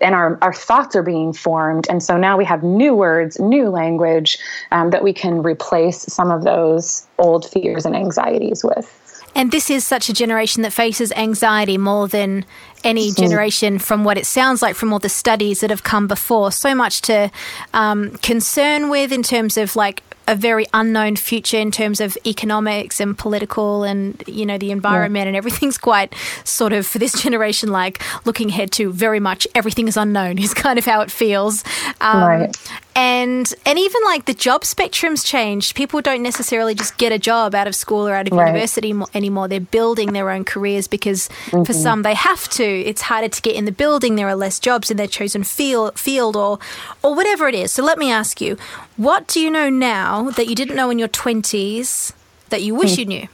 and 0.00 0.14
our, 0.14 0.38
our 0.42 0.52
thoughts 0.52 0.96
are 0.96 1.02
being 1.02 1.32
formed. 1.32 1.86
And 1.88 2.02
so 2.02 2.16
now 2.16 2.36
we 2.36 2.44
have 2.44 2.62
new 2.62 2.94
words 2.94 3.38
new 3.38 3.68
language 3.68 4.38
um, 4.70 4.90
that 4.90 5.02
we 5.02 5.12
can 5.12 5.42
replace 5.42 6.02
some 6.12 6.30
of 6.30 6.44
those 6.44 7.06
old 7.18 7.48
fears 7.48 7.84
and 7.84 7.94
anxieties 7.94 8.64
with. 8.64 8.96
And 9.34 9.52
this 9.52 9.70
is 9.70 9.86
such 9.86 10.08
a 10.08 10.12
generation 10.12 10.62
that 10.62 10.72
faces 10.72 11.12
anxiety 11.12 11.78
more 11.78 12.08
than 12.08 12.44
any 12.84 13.12
generation 13.12 13.78
from 13.78 14.04
what 14.04 14.18
it 14.18 14.26
sounds 14.26 14.62
like 14.62 14.76
from 14.76 14.92
all 14.92 14.98
the 14.98 15.08
studies 15.08 15.60
that 15.60 15.70
have 15.70 15.82
come 15.82 16.06
before. 16.06 16.52
So 16.52 16.74
much 16.74 17.02
to 17.02 17.30
um, 17.74 18.10
concern 18.18 18.88
with 18.88 19.12
in 19.12 19.22
terms 19.22 19.56
of 19.56 19.76
like 19.76 20.02
a 20.30 20.36
very 20.36 20.64
unknown 20.72 21.16
future 21.16 21.58
in 21.58 21.72
terms 21.72 22.00
of 22.00 22.16
economics 22.24 23.00
and 23.00 23.18
political 23.18 23.82
and 23.82 24.22
you 24.28 24.46
know 24.46 24.58
the 24.58 24.70
environment 24.70 25.24
yeah. 25.24 25.28
and 25.28 25.36
everything's 25.36 25.76
quite 25.76 26.14
sort 26.44 26.72
of 26.72 26.86
for 26.86 27.00
this 27.00 27.20
generation 27.20 27.70
like 27.70 28.00
looking 28.24 28.48
ahead 28.48 28.70
to 28.70 28.92
very 28.92 29.18
much 29.18 29.46
everything 29.56 29.88
is 29.88 29.96
unknown 29.96 30.38
is 30.38 30.54
kind 30.54 30.78
of 30.78 30.84
how 30.84 31.00
it 31.00 31.10
feels 31.10 31.64
um, 32.00 32.22
right 32.22 32.56
and 32.94 33.54
and 33.66 33.78
even 33.78 34.00
like 34.04 34.26
the 34.26 34.34
job 34.34 34.64
spectrum's 34.64 35.24
changed 35.24 35.74
people 35.74 36.00
don't 36.00 36.22
necessarily 36.22 36.74
just 36.74 36.96
get 36.96 37.10
a 37.12 37.18
job 37.18 37.54
out 37.54 37.66
of 37.66 37.74
school 37.74 38.06
or 38.06 38.14
out 38.14 38.26
of 38.28 38.32
right. 38.32 38.46
university 38.46 38.94
anymore 39.14 39.48
they're 39.48 39.58
building 39.58 40.12
their 40.12 40.30
own 40.30 40.44
careers 40.44 40.86
because 40.86 41.28
mm-hmm. 41.46 41.64
for 41.64 41.72
some 41.72 42.02
they 42.02 42.14
have 42.14 42.48
to 42.48 42.69
it's 42.70 43.02
harder 43.02 43.28
to 43.28 43.42
get 43.42 43.54
in 43.54 43.64
the 43.64 43.72
building 43.72 44.14
there 44.16 44.28
are 44.28 44.36
less 44.36 44.58
jobs 44.58 44.90
in 44.90 44.96
their 44.96 45.06
chosen 45.06 45.44
field 45.44 45.98
field 45.98 46.36
or 46.36 46.58
or 47.02 47.14
whatever 47.14 47.48
it 47.48 47.54
is 47.54 47.72
so 47.72 47.82
let 47.82 47.98
me 47.98 48.10
ask 48.10 48.40
you 48.40 48.56
what 48.96 49.26
do 49.26 49.40
you 49.40 49.50
know 49.50 49.68
now 49.68 50.30
that 50.30 50.48
you 50.48 50.54
didn't 50.54 50.76
know 50.76 50.90
in 50.90 50.98
your 50.98 51.08
20s 51.08 52.12
that 52.48 52.62
you 52.62 52.74
wish 52.74 52.94
hmm. 52.94 53.00
you 53.00 53.06
knew 53.06 53.28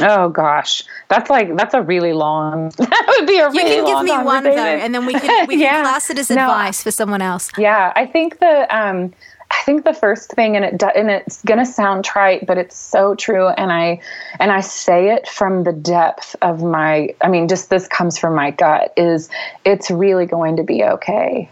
Oh 0.00 0.30
gosh, 0.30 0.82
that's 1.08 1.28
like 1.28 1.54
that's 1.54 1.74
a 1.74 1.82
really 1.82 2.14
long. 2.14 2.70
that 2.78 3.14
would 3.18 3.26
be 3.26 3.38
a 3.38 3.50
really 3.50 3.76
You 3.76 3.84
can 3.84 3.84
give 3.84 4.04
me 4.04 4.24
one 4.24 4.44
though, 4.44 4.50
and 4.50 4.94
then 4.94 5.04
we 5.04 5.12
can 5.12 5.46
we 5.46 5.54
can 5.56 5.60
yeah. 5.74 5.82
class 5.82 6.08
it 6.08 6.18
as 6.18 6.30
no, 6.30 6.42
advice 6.42 6.82
for 6.82 6.90
someone 6.90 7.20
else. 7.20 7.50
Yeah, 7.58 7.92
I 7.94 8.06
think 8.06 8.38
the 8.38 8.66
um, 8.76 9.12
I 9.52 9.64
think 9.64 9.84
the 9.84 9.92
first 9.92 10.30
thing, 10.30 10.56
and 10.56 10.64
it 10.64 10.82
and 10.82 11.10
it's 11.10 11.42
gonna 11.42 11.66
sound 11.66 12.04
trite, 12.04 12.46
but 12.46 12.56
it's 12.56 12.76
so 12.76 13.14
true, 13.14 13.48
and 13.48 13.70
I 13.70 14.00
and 14.40 14.50
I 14.50 14.60
say 14.60 15.10
it 15.10 15.28
from 15.28 15.64
the 15.64 15.72
depth 15.72 16.34
of 16.40 16.62
my. 16.62 17.14
I 17.22 17.28
mean, 17.28 17.48
just 17.48 17.68
this 17.68 17.86
comes 17.86 18.18
from 18.18 18.34
my 18.34 18.50
gut. 18.50 18.92
Is 18.96 19.28
it's 19.64 19.90
really 19.90 20.26
going 20.26 20.56
to 20.56 20.64
be 20.64 20.82
okay. 20.82 21.50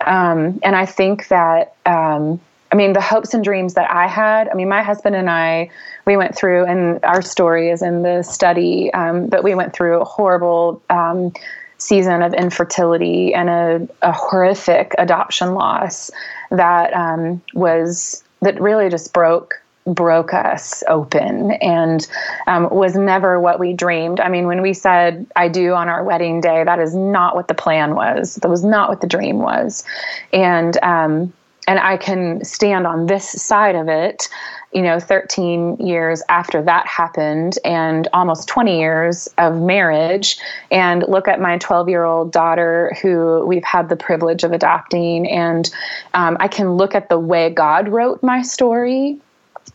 Um, 0.00 0.60
and 0.62 0.76
I 0.76 0.86
think 0.86 1.28
that 1.28 1.74
um, 1.84 2.40
I 2.70 2.76
mean 2.76 2.92
the 2.92 3.00
hopes 3.00 3.34
and 3.34 3.42
dreams 3.42 3.74
that 3.74 3.90
I 3.90 4.06
had. 4.06 4.48
I 4.48 4.54
mean, 4.54 4.68
my 4.68 4.82
husband 4.82 5.16
and 5.16 5.28
I 5.28 5.70
we 6.06 6.16
went 6.16 6.36
through, 6.36 6.66
and 6.66 7.04
our 7.04 7.20
story 7.20 7.68
is 7.68 7.82
in 7.82 8.02
the 8.02 8.22
study, 8.22 8.92
um, 8.94 9.26
but 9.26 9.42
we 9.42 9.56
went 9.56 9.74
through 9.74 10.00
a 10.00 10.04
horrible 10.04 10.80
um, 10.88 11.32
season 11.78 12.22
of 12.22 12.32
infertility 12.34 13.34
and 13.34 13.48
a, 13.48 13.88
a 14.02 14.12
horrific 14.12 14.94
adoption 14.98 15.54
loss 15.54 16.10
that 16.50 16.92
um, 16.94 17.42
was 17.54 18.22
that 18.42 18.60
really 18.60 18.88
just 18.88 19.12
broke 19.12 19.60
broke 19.86 20.34
us 20.34 20.82
open 20.88 21.52
and 21.52 22.08
um, 22.48 22.68
was 22.70 22.96
never 22.96 23.38
what 23.38 23.60
we 23.60 23.72
dreamed. 23.72 24.18
I 24.18 24.28
mean, 24.28 24.46
when 24.46 24.60
we 24.60 24.72
said 24.72 25.26
I 25.36 25.48
do 25.48 25.74
on 25.74 25.88
our 25.88 26.02
wedding 26.02 26.40
day, 26.40 26.64
that 26.64 26.80
is 26.80 26.94
not 26.94 27.36
what 27.36 27.46
the 27.46 27.54
plan 27.54 27.94
was. 27.94 28.34
That 28.36 28.48
was 28.48 28.64
not 28.64 28.88
what 28.88 29.00
the 29.00 29.06
dream 29.06 29.38
was. 29.38 29.84
And 30.32 30.76
um, 30.82 31.32
and 31.66 31.78
I 31.78 31.96
can 31.96 32.44
stand 32.44 32.86
on 32.86 33.06
this 33.06 33.30
side 33.30 33.74
of 33.74 33.88
it 33.88 34.28
you 34.72 34.82
know 34.82 35.00
13 35.00 35.76
years 35.78 36.22
after 36.28 36.60
that 36.62 36.86
happened 36.86 37.58
and 37.64 38.08
almost 38.12 38.46
20 38.46 38.78
years 38.78 39.26
of 39.38 39.60
marriage. 39.60 40.36
And 40.70 41.02
look 41.08 41.28
at 41.28 41.40
my 41.40 41.56
12 41.56 41.88
year 41.88 42.04
old 42.04 42.30
daughter 42.30 42.94
who 43.00 43.44
we've 43.46 43.64
had 43.64 43.88
the 43.88 43.96
privilege 43.96 44.44
of 44.44 44.52
adopting. 44.52 45.26
And 45.30 45.70
um, 46.12 46.36
i 46.40 46.48
can 46.48 46.74
look 46.74 46.94
at 46.94 47.08
the 47.08 47.18
way 47.18 47.50
god 47.50 47.88
wrote 47.88 48.22
my 48.22 48.42
story 48.42 49.18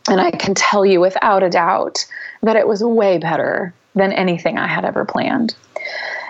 and 0.08 0.20
i 0.20 0.30
can 0.30 0.54
tell 0.54 0.86
you 0.86 1.00
without 1.00 1.42
a 1.42 1.50
doubt 1.50 2.06
that 2.42 2.56
it 2.56 2.68
was 2.68 2.82
way 2.82 3.18
better 3.18 3.74
than 3.94 4.12
anything 4.12 4.58
i 4.58 4.66
had 4.66 4.84
ever 4.84 5.04
planned 5.04 5.54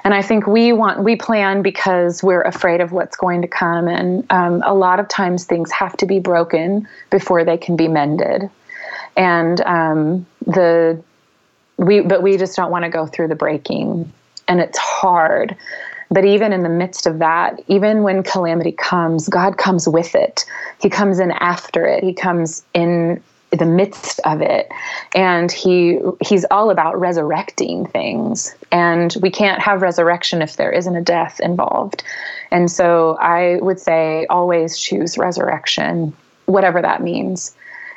and 0.04 0.14
I 0.14 0.22
think 0.22 0.46
we 0.46 0.72
want 0.72 1.02
we 1.02 1.16
plan 1.16 1.62
because 1.62 2.22
we're 2.22 2.42
afraid 2.42 2.80
of 2.80 2.92
what's 2.92 3.16
going 3.16 3.42
to 3.42 3.48
come, 3.48 3.86
and 3.88 4.26
um, 4.30 4.62
a 4.64 4.74
lot 4.74 4.98
of 4.98 5.08
times 5.08 5.44
things 5.44 5.70
have 5.70 5.96
to 5.98 6.06
be 6.06 6.18
broken 6.18 6.88
before 7.10 7.44
they 7.44 7.56
can 7.56 7.76
be 7.76 7.88
mended. 7.88 8.50
And 9.16 9.60
um, 9.62 10.26
the 10.46 11.02
we 11.76 12.00
but 12.00 12.22
we 12.22 12.36
just 12.36 12.56
don't 12.56 12.70
want 12.70 12.84
to 12.84 12.90
go 12.90 13.06
through 13.06 13.28
the 13.28 13.36
breaking, 13.36 14.12
and 14.48 14.60
it's 14.60 14.78
hard. 14.78 15.56
But 16.10 16.26
even 16.26 16.52
in 16.52 16.62
the 16.62 16.68
midst 16.68 17.06
of 17.06 17.20
that, 17.20 17.58
even 17.68 18.02
when 18.02 18.22
calamity 18.22 18.72
comes, 18.72 19.28
God 19.28 19.56
comes 19.56 19.88
with 19.88 20.14
it. 20.14 20.44
He 20.78 20.90
comes 20.90 21.18
in 21.18 21.30
after 21.30 21.86
it. 21.86 22.04
He 22.04 22.12
comes 22.12 22.62
in 22.74 23.22
the 23.52 23.66
midst 23.66 24.20
of 24.24 24.40
it. 24.40 24.70
And 25.14 25.52
he 25.52 26.00
he's 26.20 26.44
all 26.50 26.70
about 26.70 26.98
resurrecting 26.98 27.86
things. 27.86 28.54
And 28.70 29.14
we 29.20 29.30
can't 29.30 29.60
have 29.60 29.82
resurrection 29.82 30.42
if 30.42 30.56
there 30.56 30.72
isn't 30.72 30.96
a 30.96 31.02
death 31.02 31.40
involved. 31.40 32.02
And 32.50 32.70
so 32.70 33.16
i 33.20 33.58
would 33.60 33.80
say 33.80 34.26
always 34.28 34.78
choose 34.78 35.18
resurrection 35.18 36.12
whatever 36.46 36.82
that 36.82 37.02
means. 37.02 37.54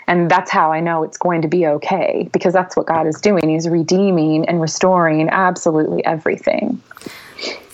And 0.07 0.29
that's 0.29 0.51
how 0.51 0.71
i 0.71 0.79
know 0.79 1.03
it's 1.03 1.17
going 1.17 1.41
to 1.41 1.47
be 1.47 1.65
okay 1.67 2.29
because 2.31 2.53
that's 2.53 2.75
what 2.75 2.85
god 2.85 3.07
is 3.07 3.19
doing. 3.21 3.49
He's 3.49 3.69
redeeming 3.69 4.47
and 4.47 4.61
restoring 4.61 5.29
absolutely 5.29 6.05
everything 6.05 6.81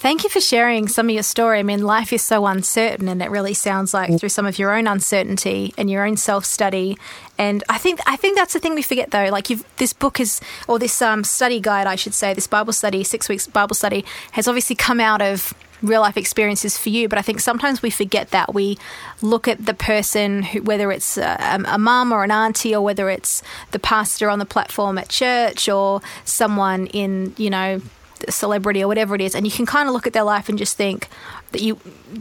Thank 0.01 0.23
you 0.23 0.31
for 0.31 0.41
sharing 0.41 0.87
some 0.87 1.09
of 1.09 1.13
your 1.13 1.21
story. 1.21 1.59
I 1.59 1.63
mean, 1.63 1.83
life 1.83 2.11
is 2.11 2.23
so 2.23 2.47
uncertain, 2.47 3.07
and 3.07 3.21
it 3.21 3.29
really 3.29 3.53
sounds 3.53 3.93
like 3.93 4.19
through 4.19 4.29
some 4.29 4.47
of 4.47 4.57
your 4.57 4.75
own 4.75 4.87
uncertainty 4.87 5.75
and 5.77 5.91
your 5.91 6.07
own 6.07 6.17
self 6.17 6.43
study. 6.43 6.97
And 7.37 7.63
I 7.69 7.77
think 7.77 7.99
I 8.07 8.15
think 8.15 8.35
that's 8.35 8.53
the 8.53 8.59
thing 8.59 8.73
we 8.73 8.81
forget, 8.81 9.11
though. 9.11 9.29
Like, 9.29 9.49
this 9.77 9.93
book 9.93 10.19
is, 10.19 10.41
or 10.67 10.79
this 10.79 11.03
um, 11.03 11.23
study 11.23 11.59
guide, 11.59 11.85
I 11.85 11.95
should 11.95 12.15
say, 12.15 12.33
this 12.33 12.47
Bible 12.47 12.73
study, 12.73 13.03
six 13.03 13.29
weeks 13.29 13.45
Bible 13.45 13.75
study, 13.75 14.03
has 14.31 14.47
obviously 14.47 14.75
come 14.75 14.99
out 14.99 15.21
of 15.21 15.53
real 15.83 16.01
life 16.01 16.17
experiences 16.17 16.79
for 16.79 16.89
you. 16.89 17.07
But 17.07 17.19
I 17.19 17.21
think 17.21 17.39
sometimes 17.39 17.83
we 17.83 17.91
forget 17.91 18.31
that. 18.31 18.55
We 18.55 18.79
look 19.21 19.47
at 19.47 19.67
the 19.67 19.75
person, 19.75 20.41
who, 20.41 20.63
whether 20.63 20.91
it's 20.91 21.15
a, 21.19 21.63
a 21.67 21.77
mum 21.77 22.11
or 22.11 22.23
an 22.23 22.31
auntie, 22.31 22.73
or 22.73 22.81
whether 22.81 23.11
it's 23.11 23.43
the 23.69 23.77
pastor 23.77 24.31
on 24.31 24.39
the 24.39 24.47
platform 24.47 24.97
at 24.97 25.09
church, 25.09 25.69
or 25.69 26.01
someone 26.25 26.87
in, 26.87 27.35
you 27.37 27.51
know, 27.51 27.81
celebrity 28.29 28.83
or 28.83 28.87
whatever 28.87 29.15
it 29.15 29.21
is, 29.21 29.35
and 29.35 29.45
you 29.45 29.51
can 29.51 29.65
kind 29.65 29.87
of 29.87 29.93
look 29.93 30.07
at 30.07 30.13
their 30.13 30.23
life 30.23 30.49
and 30.49 30.57
just 30.57 30.77
think 30.77 31.07
that 31.51 31.61
you 31.61 31.79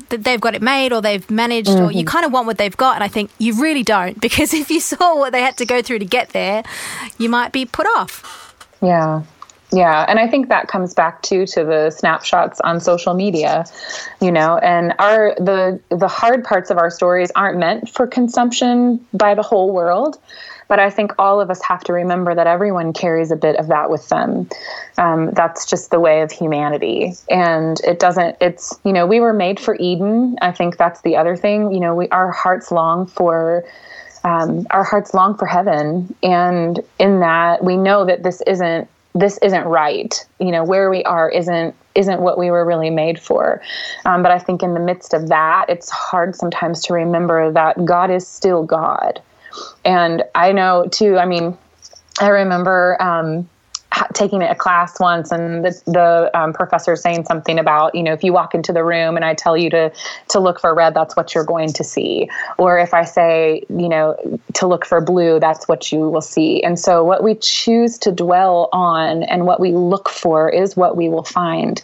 that 0.09 0.25
they've 0.25 0.41
got 0.41 0.55
it 0.55 0.63
made 0.63 0.93
or 0.93 1.01
they've 1.01 1.29
managed 1.31 1.69
mm-hmm. 1.69 1.85
or 1.85 1.93
you 1.93 2.01
mm-hmm. 2.01 2.09
kind 2.09 2.25
of 2.25 2.33
want 2.33 2.47
what 2.47 2.59
they've 2.59 2.77
got. 2.77 2.97
And 2.97 3.05
I 3.05 3.09
think 3.09 3.31
you 3.39 3.61
really 3.61 3.83
don't 3.83 4.21
because 4.29 4.55
if 4.55 4.71
you 4.71 4.81
saw 4.81 5.17
what 5.17 5.33
they 5.33 5.43
had 5.43 5.57
to 5.59 5.67
go 5.67 5.83
through 5.83 6.01
to 6.01 6.05
get 6.05 6.31
there, 6.31 6.63
you 7.19 7.29
might 7.29 7.53
be 7.53 7.65
put 7.65 7.87
off. 7.87 8.57
Yeah. 8.83 9.23
Yeah, 9.73 10.05
and 10.09 10.19
I 10.19 10.27
think 10.27 10.49
that 10.49 10.67
comes 10.67 10.95
back 10.95 11.23
to 11.23 11.47
to 11.47 11.65
the 11.65 11.91
snapshots 11.91 12.61
on 12.63 12.81
social 12.81 13.15
media, 13.15 13.65
you 14.21 14.33
know, 14.33 14.59
and 14.59 14.95
our 14.99 15.35
the 15.37 15.79
the 15.91 16.09
hard 16.09 16.43
parts 16.43 16.71
of 16.71 16.79
our 16.79 16.91
stories 16.91 17.31
aren't 17.37 17.59
meant 17.59 17.89
for 17.89 18.07
consumption 18.07 19.05
by 19.15 19.35
the 19.35 19.43
whole 19.43 19.71
world. 19.73 20.19
But 20.70 20.78
I 20.78 20.88
think 20.88 21.12
all 21.18 21.40
of 21.40 21.50
us 21.50 21.61
have 21.62 21.83
to 21.85 21.92
remember 21.92 22.33
that 22.33 22.46
everyone 22.46 22.92
carries 22.92 23.33
a 23.33 23.37
bit 23.37 23.56
of 23.56 23.66
that 23.66 23.90
with 23.90 24.09
them. 24.09 24.48
Um, 24.98 25.33
that's 25.33 25.66
just 25.66 25.90
the 25.90 25.98
way 25.98 26.22
of 26.22 26.30
humanity. 26.30 27.14
And 27.28 27.80
it 27.80 27.98
doesn't, 27.98 28.37
it's, 28.40 28.78
you 28.85 28.92
know, 28.92 29.04
we 29.04 29.18
were 29.18 29.33
made 29.33 29.59
for 29.59 29.74
Eden. 29.80 30.37
I 30.40 30.52
think 30.52 30.76
that's 30.76 31.00
the 31.00 31.16
other 31.16 31.35
thing. 31.35 31.72
You 31.72 31.80
know, 31.80 31.96
we, 31.96 32.09
our 32.11 32.30
hearts 32.30 32.70
long 32.70 33.06
for. 33.06 33.64
Um, 34.22 34.66
our 34.70 34.85
hearts 34.85 35.14
long 35.14 35.38
for 35.38 35.46
heaven, 35.46 36.14
and 36.22 36.78
in 36.98 37.20
that 37.20 37.64
we 37.64 37.78
know 37.78 38.04
that 38.04 38.22
this 38.22 38.42
isn't 38.46 38.87
this 39.14 39.38
isn't 39.38 39.64
right. 39.64 40.14
You 40.38 40.50
know, 40.50 40.62
where 40.62 40.90
we 40.90 41.02
are 41.04 41.26
isn't 41.30 41.74
isn't 41.94 42.20
what 42.20 42.37
we 42.38 42.50
were 42.50 42.66
really 42.66 42.90
made 42.90 43.18
for. 43.18 43.62
Um, 44.04 44.22
but 44.22 44.30
I 44.30 44.38
think 44.38 44.62
in 44.62 44.74
the 44.74 44.80
midst 44.80 45.14
of 45.14 45.30
that, 45.30 45.70
it's 45.70 45.88
hard 45.88 46.37
sometimes 46.37 46.85
to 46.85 46.92
remember 46.92 47.50
that 47.52 47.83
God 47.87 48.11
is 48.11 48.28
still 48.28 48.62
God. 48.62 49.22
And 49.85 50.25
I 50.35 50.53
know 50.53 50.87
too, 50.91 51.19
I 51.19 51.27
mean, 51.27 51.57
I 52.21 52.29
remember 52.29 53.01
um, 53.01 53.49
taking 54.14 54.42
a 54.42 54.55
class 54.55 54.98
once 55.00 55.33
and 55.33 55.64
the, 55.64 55.83
the 55.87 56.31
um, 56.38 56.53
professor 56.53 56.94
saying 56.96 57.24
something 57.24 57.59
about 57.59 57.94
you 57.94 58.03
know 58.03 58.12
if 58.12 58.22
you 58.22 58.33
walk 58.33 58.55
into 58.55 58.72
the 58.72 58.85
room 58.85 59.16
and 59.16 59.24
i 59.24 59.35
tell 59.35 59.57
you 59.57 59.68
to 59.68 59.92
to 60.29 60.38
look 60.38 60.61
for 60.61 60.74
red 60.74 60.94
that's 60.94 61.16
what 61.16 61.35
you're 61.35 61.44
going 61.44 61.72
to 61.72 61.85
see. 61.85 62.29
Or 62.59 62.79
if 62.79 62.94
i 62.94 63.05
say 63.05 63.64
you 63.68 63.88
know 63.88 64.16
to 64.55 64.66
look 64.66 64.87
for 64.87 65.00
blue 65.00 65.40
that's 65.40 65.66
what 65.68 65.90
you 65.92 66.09
will 66.09 66.20
see. 66.20 66.62
And 66.62 66.79
so 66.79 67.05
what 67.05 67.22
we 67.22 67.35
choose 67.37 67.98
to 67.98 68.12
dwell 68.12 68.68
on 68.72 69.24
and 69.24 69.46
what 69.46 69.61
we 69.61 69.72
look 69.72 70.09
for 70.09 70.48
is 70.48 70.76
what 70.76 70.96
we 70.96 71.09
will 71.09 71.24
find. 71.24 71.83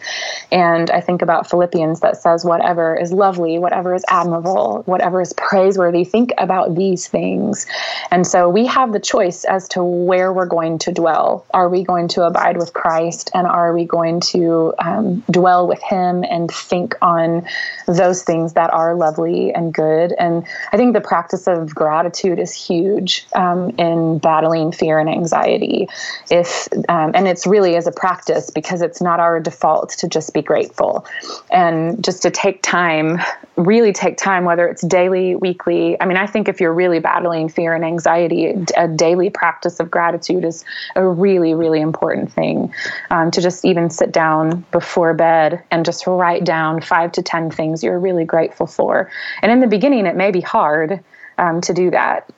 And 0.51 0.89
i 0.91 1.01
think 1.01 1.21
about 1.21 1.49
philippians 1.49 1.99
that 1.99 2.17
says 2.17 2.45
whatever 2.45 2.95
is 2.95 3.11
lovely 3.11 3.59
whatever 3.59 3.93
is 3.93 4.05
admirable 4.09 4.83
whatever 4.85 5.21
is 5.21 5.33
praiseworthy 5.33 6.03
think 6.03 6.31
about 6.37 6.75
these 6.75 7.07
things. 7.07 7.65
And 8.11 8.25
so 8.25 8.49
we 8.49 8.65
have 8.65 8.93
the 8.93 8.99
choice 8.99 9.43
as 9.45 9.67
to 9.69 9.83
where 9.83 10.31
we're 10.31 10.45
going 10.45 10.77
to 10.79 10.91
dwell. 10.91 11.45
Are 11.53 11.69
we 11.69 11.83
going 11.83 11.96
going 11.97 12.07
to 12.09 12.23
abide 12.23 12.57
with 12.57 12.73
Christ 12.73 13.31
and 13.33 13.47
are 13.47 13.73
we 13.73 13.83
going 13.83 14.19
to 14.19 14.73
um, 14.77 15.23
dwell 15.31 15.67
with 15.67 15.81
Him 15.81 16.23
and 16.23 16.49
think 16.51 16.95
on 17.01 17.47
those 17.87 18.21
things 18.23 18.53
that 18.53 18.71
are 18.71 18.93
lovely 18.93 19.51
and 19.51 19.73
good? 19.73 20.13
And 20.19 20.45
I 20.71 20.77
think 20.77 20.93
the 20.93 21.01
practice 21.01 21.47
of 21.47 21.73
gratitude 21.73 22.39
is 22.39 22.53
huge 22.53 23.25
um, 23.33 23.71
in 23.77 24.19
battling 24.19 24.71
fear 24.71 24.99
and 24.99 25.09
anxiety. 25.09 25.87
If 26.29 26.67
um, 26.87 27.11
and 27.15 27.27
it's 27.27 27.47
really 27.47 27.75
as 27.75 27.87
a 27.87 27.91
practice 27.91 28.51
because 28.51 28.81
it's 28.81 29.01
not 29.01 29.19
our 29.19 29.39
default 29.39 29.89
to 30.01 30.07
just 30.07 30.33
be 30.33 30.41
grateful 30.41 31.05
and 31.49 32.03
just 32.03 32.21
to 32.21 32.29
take 32.29 32.61
time, 32.61 33.19
really 33.55 33.91
take 33.91 34.17
time, 34.17 34.45
whether 34.45 34.67
it's 34.67 34.85
daily, 34.85 35.35
weekly. 35.35 35.99
I 35.99 36.05
mean, 36.05 36.17
I 36.17 36.27
think 36.27 36.47
if 36.47 36.61
you're 36.61 36.73
really 36.73 36.99
battling 36.99 37.49
fear 37.49 37.73
and 37.73 37.83
anxiety, 37.83 38.53
a 38.75 38.87
daily 38.87 39.29
practice 39.31 39.79
of 39.79 39.89
gratitude 39.89 40.45
is 40.45 40.63
a 40.95 41.07
really, 41.07 41.53
really 41.53 41.81
important 41.87 42.31
thing. 42.31 42.73
Um, 43.09 43.31
to 43.31 43.41
just 43.41 43.65
even 43.65 43.89
sit 43.89 44.11
down 44.11 44.65
before 44.71 45.13
bed 45.13 45.63
and 45.71 45.85
just 45.85 46.05
write 46.05 46.43
down 46.43 46.81
five 46.81 47.11
to 47.13 47.21
10 47.21 47.51
things 47.51 47.83
you're 47.83 47.99
really 47.99 48.25
grateful 48.25 48.67
for. 48.67 49.09
And 49.41 49.51
in 49.51 49.59
the 49.59 49.67
beginning, 49.67 50.05
it 50.05 50.15
may 50.15 50.31
be 50.31 50.41
hard 50.41 51.03
um, 51.37 51.61
to 51.61 51.73
do 51.73 51.91
that. 51.91 52.29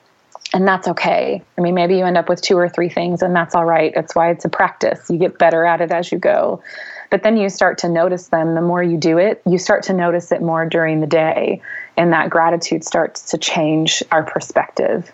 And 0.52 0.66
that's 0.66 0.88
okay. 0.88 1.42
I 1.56 1.60
mean, 1.60 1.74
maybe 1.74 1.96
you 1.96 2.04
end 2.04 2.16
up 2.16 2.28
with 2.28 2.42
two 2.42 2.56
or 2.56 2.68
three 2.68 2.88
things, 2.88 3.22
and 3.22 3.34
that's 3.34 3.54
all 3.54 3.64
right. 3.64 3.92
That's 3.94 4.16
why 4.16 4.30
it's 4.30 4.44
a 4.44 4.48
practice. 4.48 5.08
You 5.08 5.16
get 5.16 5.38
better 5.38 5.64
at 5.64 5.80
it 5.80 5.92
as 5.92 6.10
you 6.10 6.18
go. 6.18 6.62
But 7.10 7.22
then 7.22 7.36
you 7.36 7.48
start 7.48 7.78
to 7.78 7.88
notice 7.88 8.28
them. 8.28 8.54
The 8.54 8.60
more 8.60 8.82
you 8.82 8.96
do 8.96 9.18
it, 9.18 9.42
you 9.46 9.58
start 9.58 9.84
to 9.84 9.92
notice 9.92 10.32
it 10.32 10.42
more 10.42 10.64
during 10.66 11.00
the 11.00 11.06
day. 11.06 11.62
And 11.96 12.12
that 12.12 12.30
gratitude 12.30 12.84
starts 12.84 13.30
to 13.30 13.38
change 13.38 14.02
our 14.10 14.22
perspective. 14.22 15.12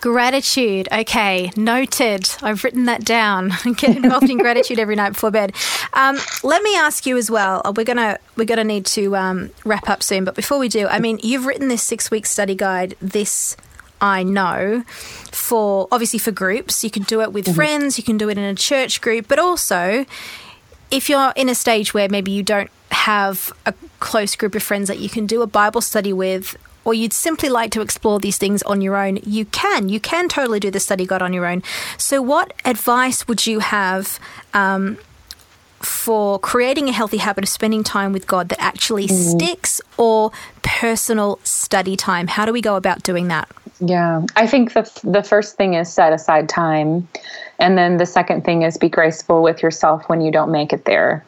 Gratitude. 0.00 0.88
Okay, 0.92 1.50
noted. 1.56 2.28
I've 2.42 2.64
written 2.64 2.84
that 2.84 3.04
down. 3.04 3.52
Get 3.76 3.96
involved 3.96 4.30
in 4.30 4.38
gratitude 4.38 4.78
every 4.78 4.96
night 4.96 5.10
before 5.10 5.30
bed. 5.30 5.54
Um, 5.92 6.18
let 6.42 6.62
me 6.62 6.76
ask 6.76 7.06
you 7.06 7.16
as 7.16 7.30
well. 7.30 7.62
Uh, 7.64 7.72
we're 7.74 7.84
gonna 7.84 8.18
we're 8.36 8.44
gonna 8.44 8.64
need 8.64 8.86
to 8.86 9.16
um, 9.16 9.50
wrap 9.64 9.88
up 9.88 10.02
soon, 10.02 10.24
but 10.24 10.34
before 10.34 10.58
we 10.58 10.68
do, 10.68 10.86
I 10.86 10.98
mean, 10.98 11.18
you've 11.22 11.46
written 11.46 11.68
this 11.68 11.82
six 11.82 12.10
week 12.10 12.26
study 12.26 12.54
guide. 12.54 12.94
This 13.00 13.56
I 14.00 14.22
know 14.22 14.84
for 15.32 15.88
obviously 15.90 16.18
for 16.18 16.30
groups. 16.30 16.84
You 16.84 16.90
can 16.90 17.02
do 17.04 17.22
it 17.22 17.32
with 17.32 17.46
mm-hmm. 17.46 17.54
friends. 17.54 17.98
You 17.98 18.04
can 18.04 18.18
do 18.18 18.28
it 18.28 18.38
in 18.38 18.44
a 18.44 18.54
church 18.54 19.00
group, 19.00 19.28
but 19.28 19.38
also 19.38 20.04
if 20.90 21.08
you're 21.08 21.32
in 21.36 21.48
a 21.48 21.54
stage 21.54 21.94
where 21.94 22.08
maybe 22.08 22.30
you 22.30 22.42
don't 22.42 22.70
have 22.90 23.52
a 23.64 23.74
close 24.00 24.36
group 24.36 24.54
of 24.54 24.62
friends 24.62 24.88
that 24.88 24.98
you 24.98 25.08
can 25.08 25.26
do 25.26 25.42
a 25.42 25.46
Bible 25.46 25.80
study 25.80 26.12
with, 26.12 26.56
or 26.86 26.94
you'd 26.94 27.12
simply 27.12 27.48
like 27.48 27.72
to 27.72 27.80
explore 27.82 28.20
these 28.20 28.38
things 28.38 28.62
on 28.62 28.80
your 28.80 28.96
own, 28.96 29.18
you 29.24 29.44
can. 29.44 29.88
You 29.88 29.98
can 29.98 30.28
totally 30.28 30.60
do 30.60 30.70
the 30.70 30.78
study 30.78 31.04
guide 31.04 31.20
on 31.20 31.32
your 31.32 31.44
own. 31.44 31.62
So, 31.98 32.22
what 32.22 32.52
advice 32.64 33.26
would 33.26 33.44
you 33.44 33.58
have 33.58 34.20
um, 34.54 34.96
for 35.80 36.38
creating 36.38 36.88
a 36.88 36.92
healthy 36.92 37.16
habit 37.16 37.42
of 37.42 37.48
spending 37.48 37.82
time 37.82 38.12
with 38.12 38.28
God 38.28 38.48
that 38.50 38.60
actually 38.60 39.08
mm. 39.08 39.10
sticks, 39.10 39.80
or 39.98 40.30
personal 40.62 41.40
study 41.42 41.96
time? 41.96 42.28
How 42.28 42.46
do 42.46 42.52
we 42.52 42.62
go 42.62 42.76
about 42.76 43.02
doing 43.02 43.26
that? 43.28 43.50
Yeah, 43.80 44.24
I 44.36 44.46
think 44.46 44.72
the 44.72 44.88
the 45.02 45.24
first 45.24 45.56
thing 45.56 45.74
is 45.74 45.92
set 45.92 46.12
aside 46.12 46.48
time, 46.48 47.08
and 47.58 47.76
then 47.76 47.96
the 47.96 48.06
second 48.06 48.44
thing 48.44 48.62
is 48.62 48.78
be 48.78 48.88
graceful 48.88 49.42
with 49.42 49.60
yourself 49.60 50.08
when 50.08 50.20
you 50.20 50.30
don't 50.30 50.52
make 50.52 50.72
it 50.72 50.84
there 50.84 51.24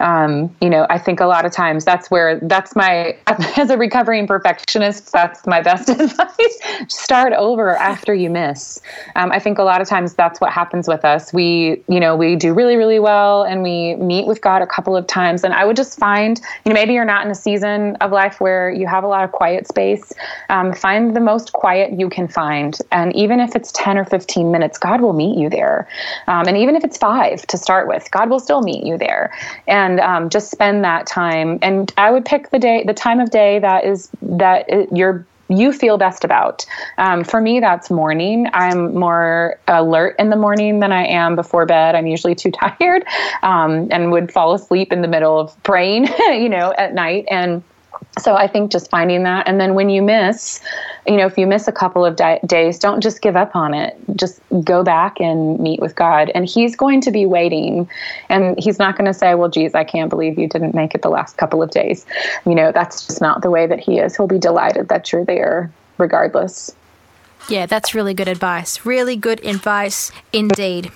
um, 0.00 0.54
you 0.60 0.70
know, 0.70 0.86
I 0.88 0.98
think 0.98 1.20
a 1.20 1.26
lot 1.26 1.44
of 1.44 1.52
times 1.52 1.84
that's 1.84 2.10
where 2.10 2.40
that's 2.40 2.74
my 2.74 3.16
as 3.56 3.70
a 3.70 3.76
recovering 3.76 4.26
perfectionist, 4.26 5.12
that's 5.12 5.46
my 5.46 5.60
best 5.60 5.88
advice. 5.88 6.58
Start 6.88 7.32
over 7.34 7.76
after 7.76 8.14
you 8.14 8.30
miss. 8.30 8.80
Um, 9.14 9.30
I 9.30 9.38
think 9.38 9.58
a 9.58 9.62
lot 9.62 9.80
of 9.80 9.88
times 9.88 10.14
that's 10.14 10.40
what 10.40 10.52
happens 10.52 10.88
with 10.88 11.04
us. 11.04 11.32
We, 11.32 11.82
you 11.88 12.00
know, 12.00 12.16
we 12.16 12.34
do 12.34 12.54
really, 12.54 12.76
really 12.76 12.98
well, 12.98 13.42
and 13.42 13.62
we 13.62 13.94
meet 13.96 14.26
with 14.26 14.40
God 14.40 14.62
a 14.62 14.66
couple 14.66 14.96
of 14.96 15.06
times. 15.06 15.44
And 15.44 15.52
I 15.52 15.64
would 15.66 15.76
just 15.76 15.98
find, 15.98 16.40
you 16.64 16.72
know, 16.72 16.74
maybe 16.74 16.94
you're 16.94 17.04
not 17.04 17.24
in 17.24 17.30
a 17.30 17.34
season 17.34 17.96
of 17.96 18.10
life 18.10 18.40
where 18.40 18.70
you 18.70 18.86
have 18.86 19.04
a 19.04 19.08
lot 19.08 19.24
of 19.24 19.32
quiet 19.32 19.68
space. 19.68 20.12
Um, 20.48 20.72
find 20.72 21.14
the 21.14 21.20
most 21.20 21.52
quiet 21.52 21.98
you 21.98 22.08
can 22.08 22.26
find, 22.26 22.78
and 22.90 23.14
even 23.14 23.38
if 23.38 23.54
it's 23.54 23.70
ten 23.72 23.98
or 23.98 24.06
fifteen 24.06 24.50
minutes, 24.50 24.78
God 24.78 25.02
will 25.02 25.12
meet 25.12 25.38
you 25.38 25.50
there. 25.50 25.86
Um, 26.26 26.48
and 26.48 26.56
even 26.56 26.74
if 26.74 26.84
it's 26.84 26.96
five 26.96 27.46
to 27.48 27.58
start 27.58 27.86
with, 27.86 28.10
God 28.10 28.30
will 28.30 28.40
still 28.40 28.62
meet 28.62 28.84
you 28.84 28.96
there. 28.96 29.30
And 29.66 30.00
um, 30.00 30.30
just 30.30 30.50
spend 30.50 30.84
that 30.84 31.06
time. 31.06 31.58
And 31.62 31.92
I 31.96 32.10
would 32.10 32.24
pick 32.24 32.50
the 32.50 32.58
day, 32.58 32.84
the 32.84 32.94
time 32.94 33.20
of 33.20 33.30
day 33.30 33.58
that 33.58 33.84
is 33.84 34.08
that 34.22 34.66
you're 34.92 35.26
you 35.50 35.72
feel 35.72 35.98
best 35.98 36.24
about. 36.24 36.64
Um, 36.96 37.24
for 37.24 37.40
me, 37.40 37.60
that's 37.60 37.90
morning. 37.90 38.46
I'm 38.52 38.94
more 38.94 39.58
alert 39.66 40.14
in 40.18 40.30
the 40.30 40.36
morning 40.36 40.78
than 40.78 40.92
I 40.92 41.04
am 41.04 41.34
before 41.34 41.66
bed. 41.66 41.96
I'm 41.96 42.06
usually 42.06 42.34
too 42.34 42.50
tired 42.78 43.04
um, 43.42 43.88
and 43.90 44.12
would 44.12 44.32
fall 44.32 44.54
asleep 44.54 44.92
in 44.92 45.02
the 45.02 45.08
middle 45.08 45.38
of 45.38 45.60
praying, 45.64 46.06
you 46.28 46.48
know, 46.48 46.72
at 46.78 46.94
night. 46.94 47.26
And 47.28 47.62
so 48.18 48.34
I 48.34 48.46
think 48.46 48.70
just 48.70 48.90
finding 48.90 49.22
that, 49.22 49.46
and 49.48 49.60
then 49.60 49.74
when 49.74 49.88
you 49.88 50.02
miss, 50.02 50.60
you 51.06 51.16
know, 51.16 51.26
if 51.26 51.38
you 51.38 51.46
miss 51.46 51.68
a 51.68 51.72
couple 51.72 52.04
of 52.04 52.16
di- 52.16 52.40
days, 52.46 52.78
don't 52.78 53.00
just 53.00 53.22
give 53.22 53.36
up 53.36 53.54
on 53.54 53.72
it. 53.72 53.96
Just 54.16 54.40
go 54.64 54.82
back 54.82 55.20
and 55.20 55.58
meet 55.58 55.80
with 55.80 55.94
God, 55.94 56.30
and 56.34 56.46
He's 56.46 56.76
going 56.76 57.00
to 57.02 57.10
be 57.10 57.26
waiting, 57.26 57.88
and 58.28 58.58
He's 58.58 58.78
not 58.78 58.96
going 58.96 59.06
to 59.06 59.14
say, 59.14 59.34
"Well, 59.34 59.48
geez, 59.48 59.74
I 59.74 59.84
can't 59.84 60.10
believe 60.10 60.38
you 60.38 60.48
didn't 60.48 60.74
make 60.74 60.94
it 60.94 61.02
the 61.02 61.08
last 61.10 61.36
couple 61.36 61.62
of 61.62 61.70
days." 61.70 62.04
You 62.44 62.54
know, 62.54 62.72
that's 62.72 63.06
just 63.06 63.20
not 63.20 63.42
the 63.42 63.50
way 63.50 63.66
that 63.66 63.80
He 63.80 63.98
is. 63.98 64.16
He'll 64.16 64.26
be 64.26 64.38
delighted 64.38 64.88
that 64.88 65.12
you're 65.12 65.24
there, 65.24 65.70
regardless. 65.98 66.74
Yeah, 67.48 67.66
that's 67.66 67.94
really 67.94 68.14
good 68.14 68.28
advice. 68.28 68.84
Really 68.84 69.16
good 69.16 69.44
advice 69.44 70.12
indeed. 70.32 70.92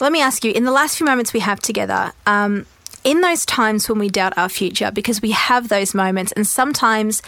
Let 0.00 0.12
me 0.12 0.20
ask 0.20 0.44
you 0.44 0.52
in 0.52 0.64
the 0.64 0.72
last 0.72 0.96
few 0.96 1.06
moments 1.06 1.32
we 1.32 1.40
have 1.40 1.60
together, 1.60 2.12
um, 2.26 2.66
in 3.08 3.22
those 3.22 3.46
times 3.46 3.88
when 3.88 3.98
we 3.98 4.10
doubt 4.10 4.36
our 4.36 4.50
future, 4.50 4.90
because 4.90 5.22
we 5.22 5.30
have 5.30 5.68
those 5.68 5.94
moments, 5.94 6.30
and 6.32 6.46
sometimes 6.46 7.22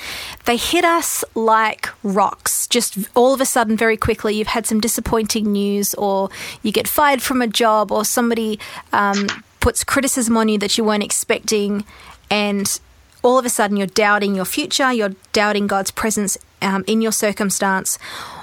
they 0.44 0.58
hit 0.58 0.84
us 0.84 1.24
like 1.34 1.88
rocks. 2.02 2.66
Just 2.66 2.98
all 3.14 3.32
of 3.32 3.40
a 3.40 3.46
sudden, 3.46 3.78
very 3.78 3.96
quickly, 3.96 4.34
you've 4.34 4.48
had 4.48 4.66
some 4.66 4.78
disappointing 4.78 5.50
news, 5.52 5.94
or 5.94 6.28
you 6.62 6.70
get 6.70 6.86
fired 6.86 7.22
from 7.22 7.40
a 7.40 7.46
job, 7.46 7.90
or 7.90 8.04
somebody 8.04 8.60
um, 8.92 9.26
puts 9.60 9.82
criticism 9.82 10.36
on 10.36 10.50
you 10.50 10.58
that 10.58 10.76
you 10.76 10.84
weren't 10.84 11.02
expecting, 11.02 11.86
and 12.30 12.78
all 13.22 13.38
of 13.38 13.46
a 13.46 13.48
sudden 13.48 13.78
you're 13.78 13.86
doubting 13.86 14.34
your 14.34 14.44
future, 14.44 14.92
you're 14.92 15.14
doubting 15.32 15.66
God's 15.66 15.90
presence 15.90 16.36
um, 16.60 16.84
in 16.86 17.00
your 17.00 17.12
circumstance. 17.12 17.96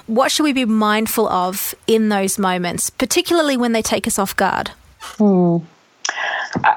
What 0.08 0.32
should 0.32 0.42
we 0.42 0.52
be 0.52 0.64
mindful 0.64 1.28
of 1.28 1.72
in 1.86 2.08
those 2.08 2.36
moments, 2.36 2.90
particularly 2.90 3.56
when 3.56 3.70
they 3.70 3.82
take 3.82 4.08
us 4.08 4.18
off 4.18 4.34
guard? 4.34 4.72
Hmm. 4.98 5.58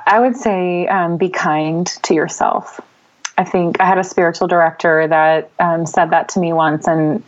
I 0.07 0.19
would 0.19 0.35
say 0.35 0.87
um, 0.87 1.17
be 1.17 1.29
kind 1.29 1.87
to 2.03 2.13
yourself. 2.13 2.79
I 3.37 3.43
think 3.43 3.79
I 3.79 3.85
had 3.85 3.97
a 3.97 4.03
spiritual 4.03 4.47
director 4.47 5.07
that 5.07 5.49
um, 5.59 5.85
said 5.85 6.09
that 6.11 6.29
to 6.29 6.39
me 6.39 6.53
once, 6.53 6.87
and 6.87 7.23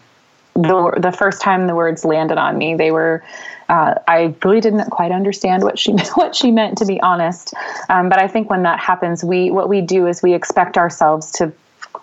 the 0.54 0.94
the 0.98 1.12
first 1.12 1.42
time 1.42 1.68
the 1.68 1.76
words 1.76 2.06
landed 2.06 2.38
on 2.38 2.58
me, 2.58 2.76
they 2.76 2.92
were. 2.92 3.24
Uh, 3.70 3.96
I 4.10 4.36
really 4.44 4.60
didn't 4.60 4.90
quite 4.90 5.12
understand 5.12 5.64
what 5.64 5.80
she 5.80 5.94
what 6.16 6.36
she 6.36 6.52
meant, 6.52 6.78
to 6.80 6.86
be 6.86 7.02
honest. 7.02 7.54
Um, 7.90 8.10
but 8.10 8.20
I 8.20 8.28
think 8.28 8.50
when 8.50 8.64
that 8.64 8.80
happens, 8.80 9.24
we 9.24 9.50
what 9.52 9.70
we 9.70 9.82
do 9.82 10.08
is 10.08 10.22
we 10.22 10.34
expect 10.34 10.78
ourselves 10.78 11.32
to 11.34 11.52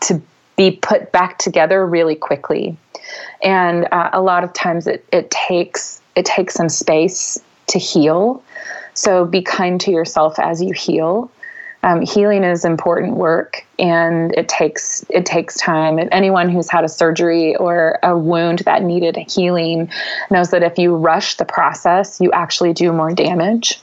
to 0.02 0.20
be 0.56 0.72
put 0.72 1.12
back 1.12 1.38
together 1.38 1.86
really 1.86 2.16
quickly, 2.16 2.76
and 3.42 3.86
uh, 3.92 4.10
a 4.12 4.22
lot 4.22 4.42
of 4.42 4.52
times 4.54 4.86
it 4.86 5.04
it 5.12 5.30
takes 5.30 6.00
it 6.16 6.24
takes 6.24 6.54
some 6.54 6.68
space 6.68 7.38
to 7.68 7.78
heal 7.78 8.42
so 9.00 9.24
be 9.24 9.40
kind 9.40 9.80
to 9.80 9.90
yourself 9.90 10.38
as 10.38 10.62
you 10.62 10.74
heal. 10.74 11.30
Um, 11.82 12.02
healing 12.02 12.44
is 12.44 12.66
important 12.66 13.16
work 13.16 13.64
and 13.78 14.36
it 14.36 14.50
takes 14.50 15.02
it 15.08 15.24
takes 15.24 15.56
time 15.56 15.98
anyone 16.12 16.50
who's 16.50 16.70
had 16.70 16.84
a 16.84 16.88
surgery 16.90 17.56
or 17.56 17.98
a 18.02 18.14
wound 18.14 18.58
that 18.66 18.82
needed 18.82 19.16
healing 19.16 19.90
knows 20.30 20.50
that 20.50 20.62
if 20.62 20.76
you 20.76 20.94
rush 20.94 21.36
the 21.36 21.46
process 21.46 22.20
you 22.20 22.30
actually 22.32 22.74
do 22.74 22.92
more 22.92 23.14
damage 23.14 23.80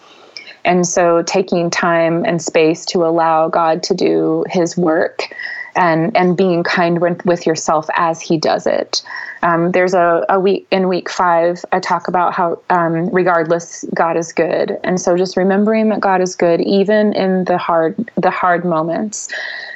and 0.63 0.85
so 0.85 1.23
taking 1.23 1.71
time 1.71 2.23
and 2.23 2.39
space 2.39 2.85
to 2.85 3.03
allow 3.03 3.49
god 3.49 3.81
to 3.81 3.95
do 3.95 4.45
his 4.47 4.77
work 4.77 5.33
and 5.77 6.15
and 6.17 6.35
being 6.35 6.63
kind 6.63 6.99
with, 6.99 7.25
with 7.25 7.45
yourself 7.45 7.87
as 7.95 8.21
he 8.21 8.37
does 8.37 8.67
it 8.67 9.01
um, 9.43 9.71
there's 9.71 9.93
a, 9.93 10.25
a, 10.29 10.39
week 10.39 10.67
in 10.71 10.87
week 10.87 11.09
five, 11.09 11.63
I 11.71 11.79
talk 11.79 12.07
about 12.07 12.33
how, 12.33 12.59
um, 12.69 13.09
regardless, 13.09 13.85
God 13.93 14.17
is 14.17 14.33
good, 14.33 14.79
and 14.83 14.99
so 14.99 15.15
just 15.15 15.37
remembering 15.37 15.89
that 15.89 15.99
God 15.99 16.21
is 16.21 16.35
good 16.35 16.61
even 16.61 17.13
in 17.13 17.45
the 17.45 17.57
hard 17.57 17.95
the 18.15 18.31
hard 18.31 18.65
moments. 18.65 19.31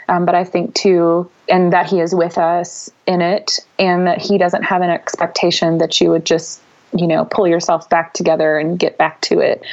Um, 0.10 0.26
but 0.26 0.36
I 0.36 0.44
think 0.44 0.74
too, 0.74 1.30
and 1.48 1.72
that 1.74 1.86
He 1.86 2.00
is 2.00 2.16
with 2.16 2.38
us 2.38 2.90
in 3.06 3.22
it, 3.22 3.60
and 3.78 4.08
that 4.08 4.20
He 4.20 4.38
doesn't 4.38 4.64
have 4.64 4.82
an 4.82 4.90
expectation 4.90 5.78
that 5.78 6.02
you 6.02 6.10
would 6.10 6.26
just, 6.26 6.62
you 6.94 7.06
know, 7.06 7.26
pull 7.26 7.48
yourself 7.48 7.88
back 7.90 8.14
together 8.14 8.58
and 8.58 8.80
get 8.80 8.98
back 8.98 9.22
to 9.22 9.40
it. 9.40 9.64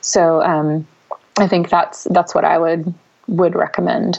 So 0.00 0.42
um, 0.42 0.86
I 1.38 1.46
think 1.46 1.68
that's 1.68 2.04
that's 2.04 2.34
what 2.34 2.44
I 2.44 2.58
would 2.58 2.92
would 3.28 3.54
recommend. 3.54 4.18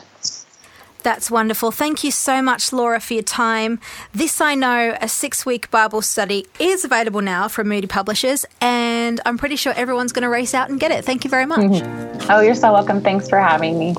That's 1.04 1.32
wonderful. 1.32 1.72
Thank 1.72 2.04
you 2.04 2.12
so 2.12 2.42
much, 2.42 2.74
Laura, 2.74 3.00
for 3.00 3.14
your 3.14 3.24
time. 3.24 3.80
This 4.14 4.42
I 4.42 4.56
Know, 4.56 4.98
a 5.00 5.08
six 5.08 5.46
week 5.46 5.70
Bible 5.72 6.02
study, 6.02 6.46
is 6.60 6.84
available 6.84 7.22
now 7.22 7.48
from 7.48 7.70
Moody 7.70 7.88
Publishers, 7.88 8.46
and 8.62 9.22
I'm 9.26 9.38
pretty 9.38 9.56
sure 9.56 9.74
everyone's 9.74 10.12
going 10.12 10.24
to 10.24 10.30
race 10.30 10.54
out 10.54 10.70
and 10.70 10.80
get 10.80 10.92
it. 10.92 11.06
Thank 11.06 11.24
you 11.24 11.30
very 11.30 11.46
much. 11.46 11.84
Oh, 12.30 12.42
you're 12.42 12.56
so 12.56 12.74
welcome. 12.74 13.00
Thanks 13.02 13.30
for 13.30 13.40
having 13.40 13.80
me. 13.80 13.96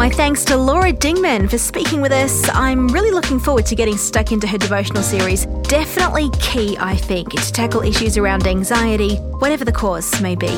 My 0.00 0.08
thanks 0.08 0.46
to 0.46 0.56
Laura 0.56 0.94
Dingman 0.94 1.50
for 1.50 1.58
speaking 1.58 2.00
with 2.00 2.10
us. 2.10 2.48
I'm 2.54 2.88
really 2.88 3.10
looking 3.10 3.38
forward 3.38 3.66
to 3.66 3.74
getting 3.74 3.98
stuck 3.98 4.32
into 4.32 4.46
her 4.46 4.56
devotional 4.56 5.02
series. 5.02 5.44
Definitely 5.64 6.30
key, 6.40 6.78
I 6.80 6.96
think, 6.96 7.32
to 7.32 7.52
tackle 7.52 7.82
issues 7.82 8.16
around 8.16 8.46
anxiety, 8.46 9.16
whatever 9.16 9.62
the 9.62 9.72
cause 9.72 10.18
may 10.22 10.36
be. 10.36 10.56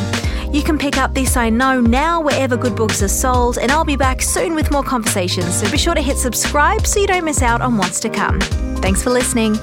You 0.53 0.63
can 0.63 0.79
pick 0.79 0.97
up 0.97 1.13
This 1.13 1.37
I 1.37 1.51
Know 1.51 1.81
now 1.81 2.21
wherever 2.21 2.57
good 2.57 2.77
books 2.77 3.03
are 3.03 3.09
sold, 3.09 3.59
and 3.59 3.73
I'll 3.73 3.85
be 3.85 3.97
back 3.97 4.23
soon 4.23 4.55
with 4.55 4.71
more 4.71 4.85
conversations, 4.85 5.57
so 5.57 5.69
be 5.73 5.77
sure 5.77 5.97
to 5.97 6.01
hit 6.01 6.19
subscribe 6.19 6.87
so 6.87 7.01
you 7.01 7.09
don't 7.09 7.25
miss 7.25 7.43
out 7.43 7.63
on 7.63 7.77
what's 7.77 7.99
to 7.99 8.09
come. 8.09 8.39
Thanks 8.77 9.03
for 9.03 9.11
listening. 9.11 9.57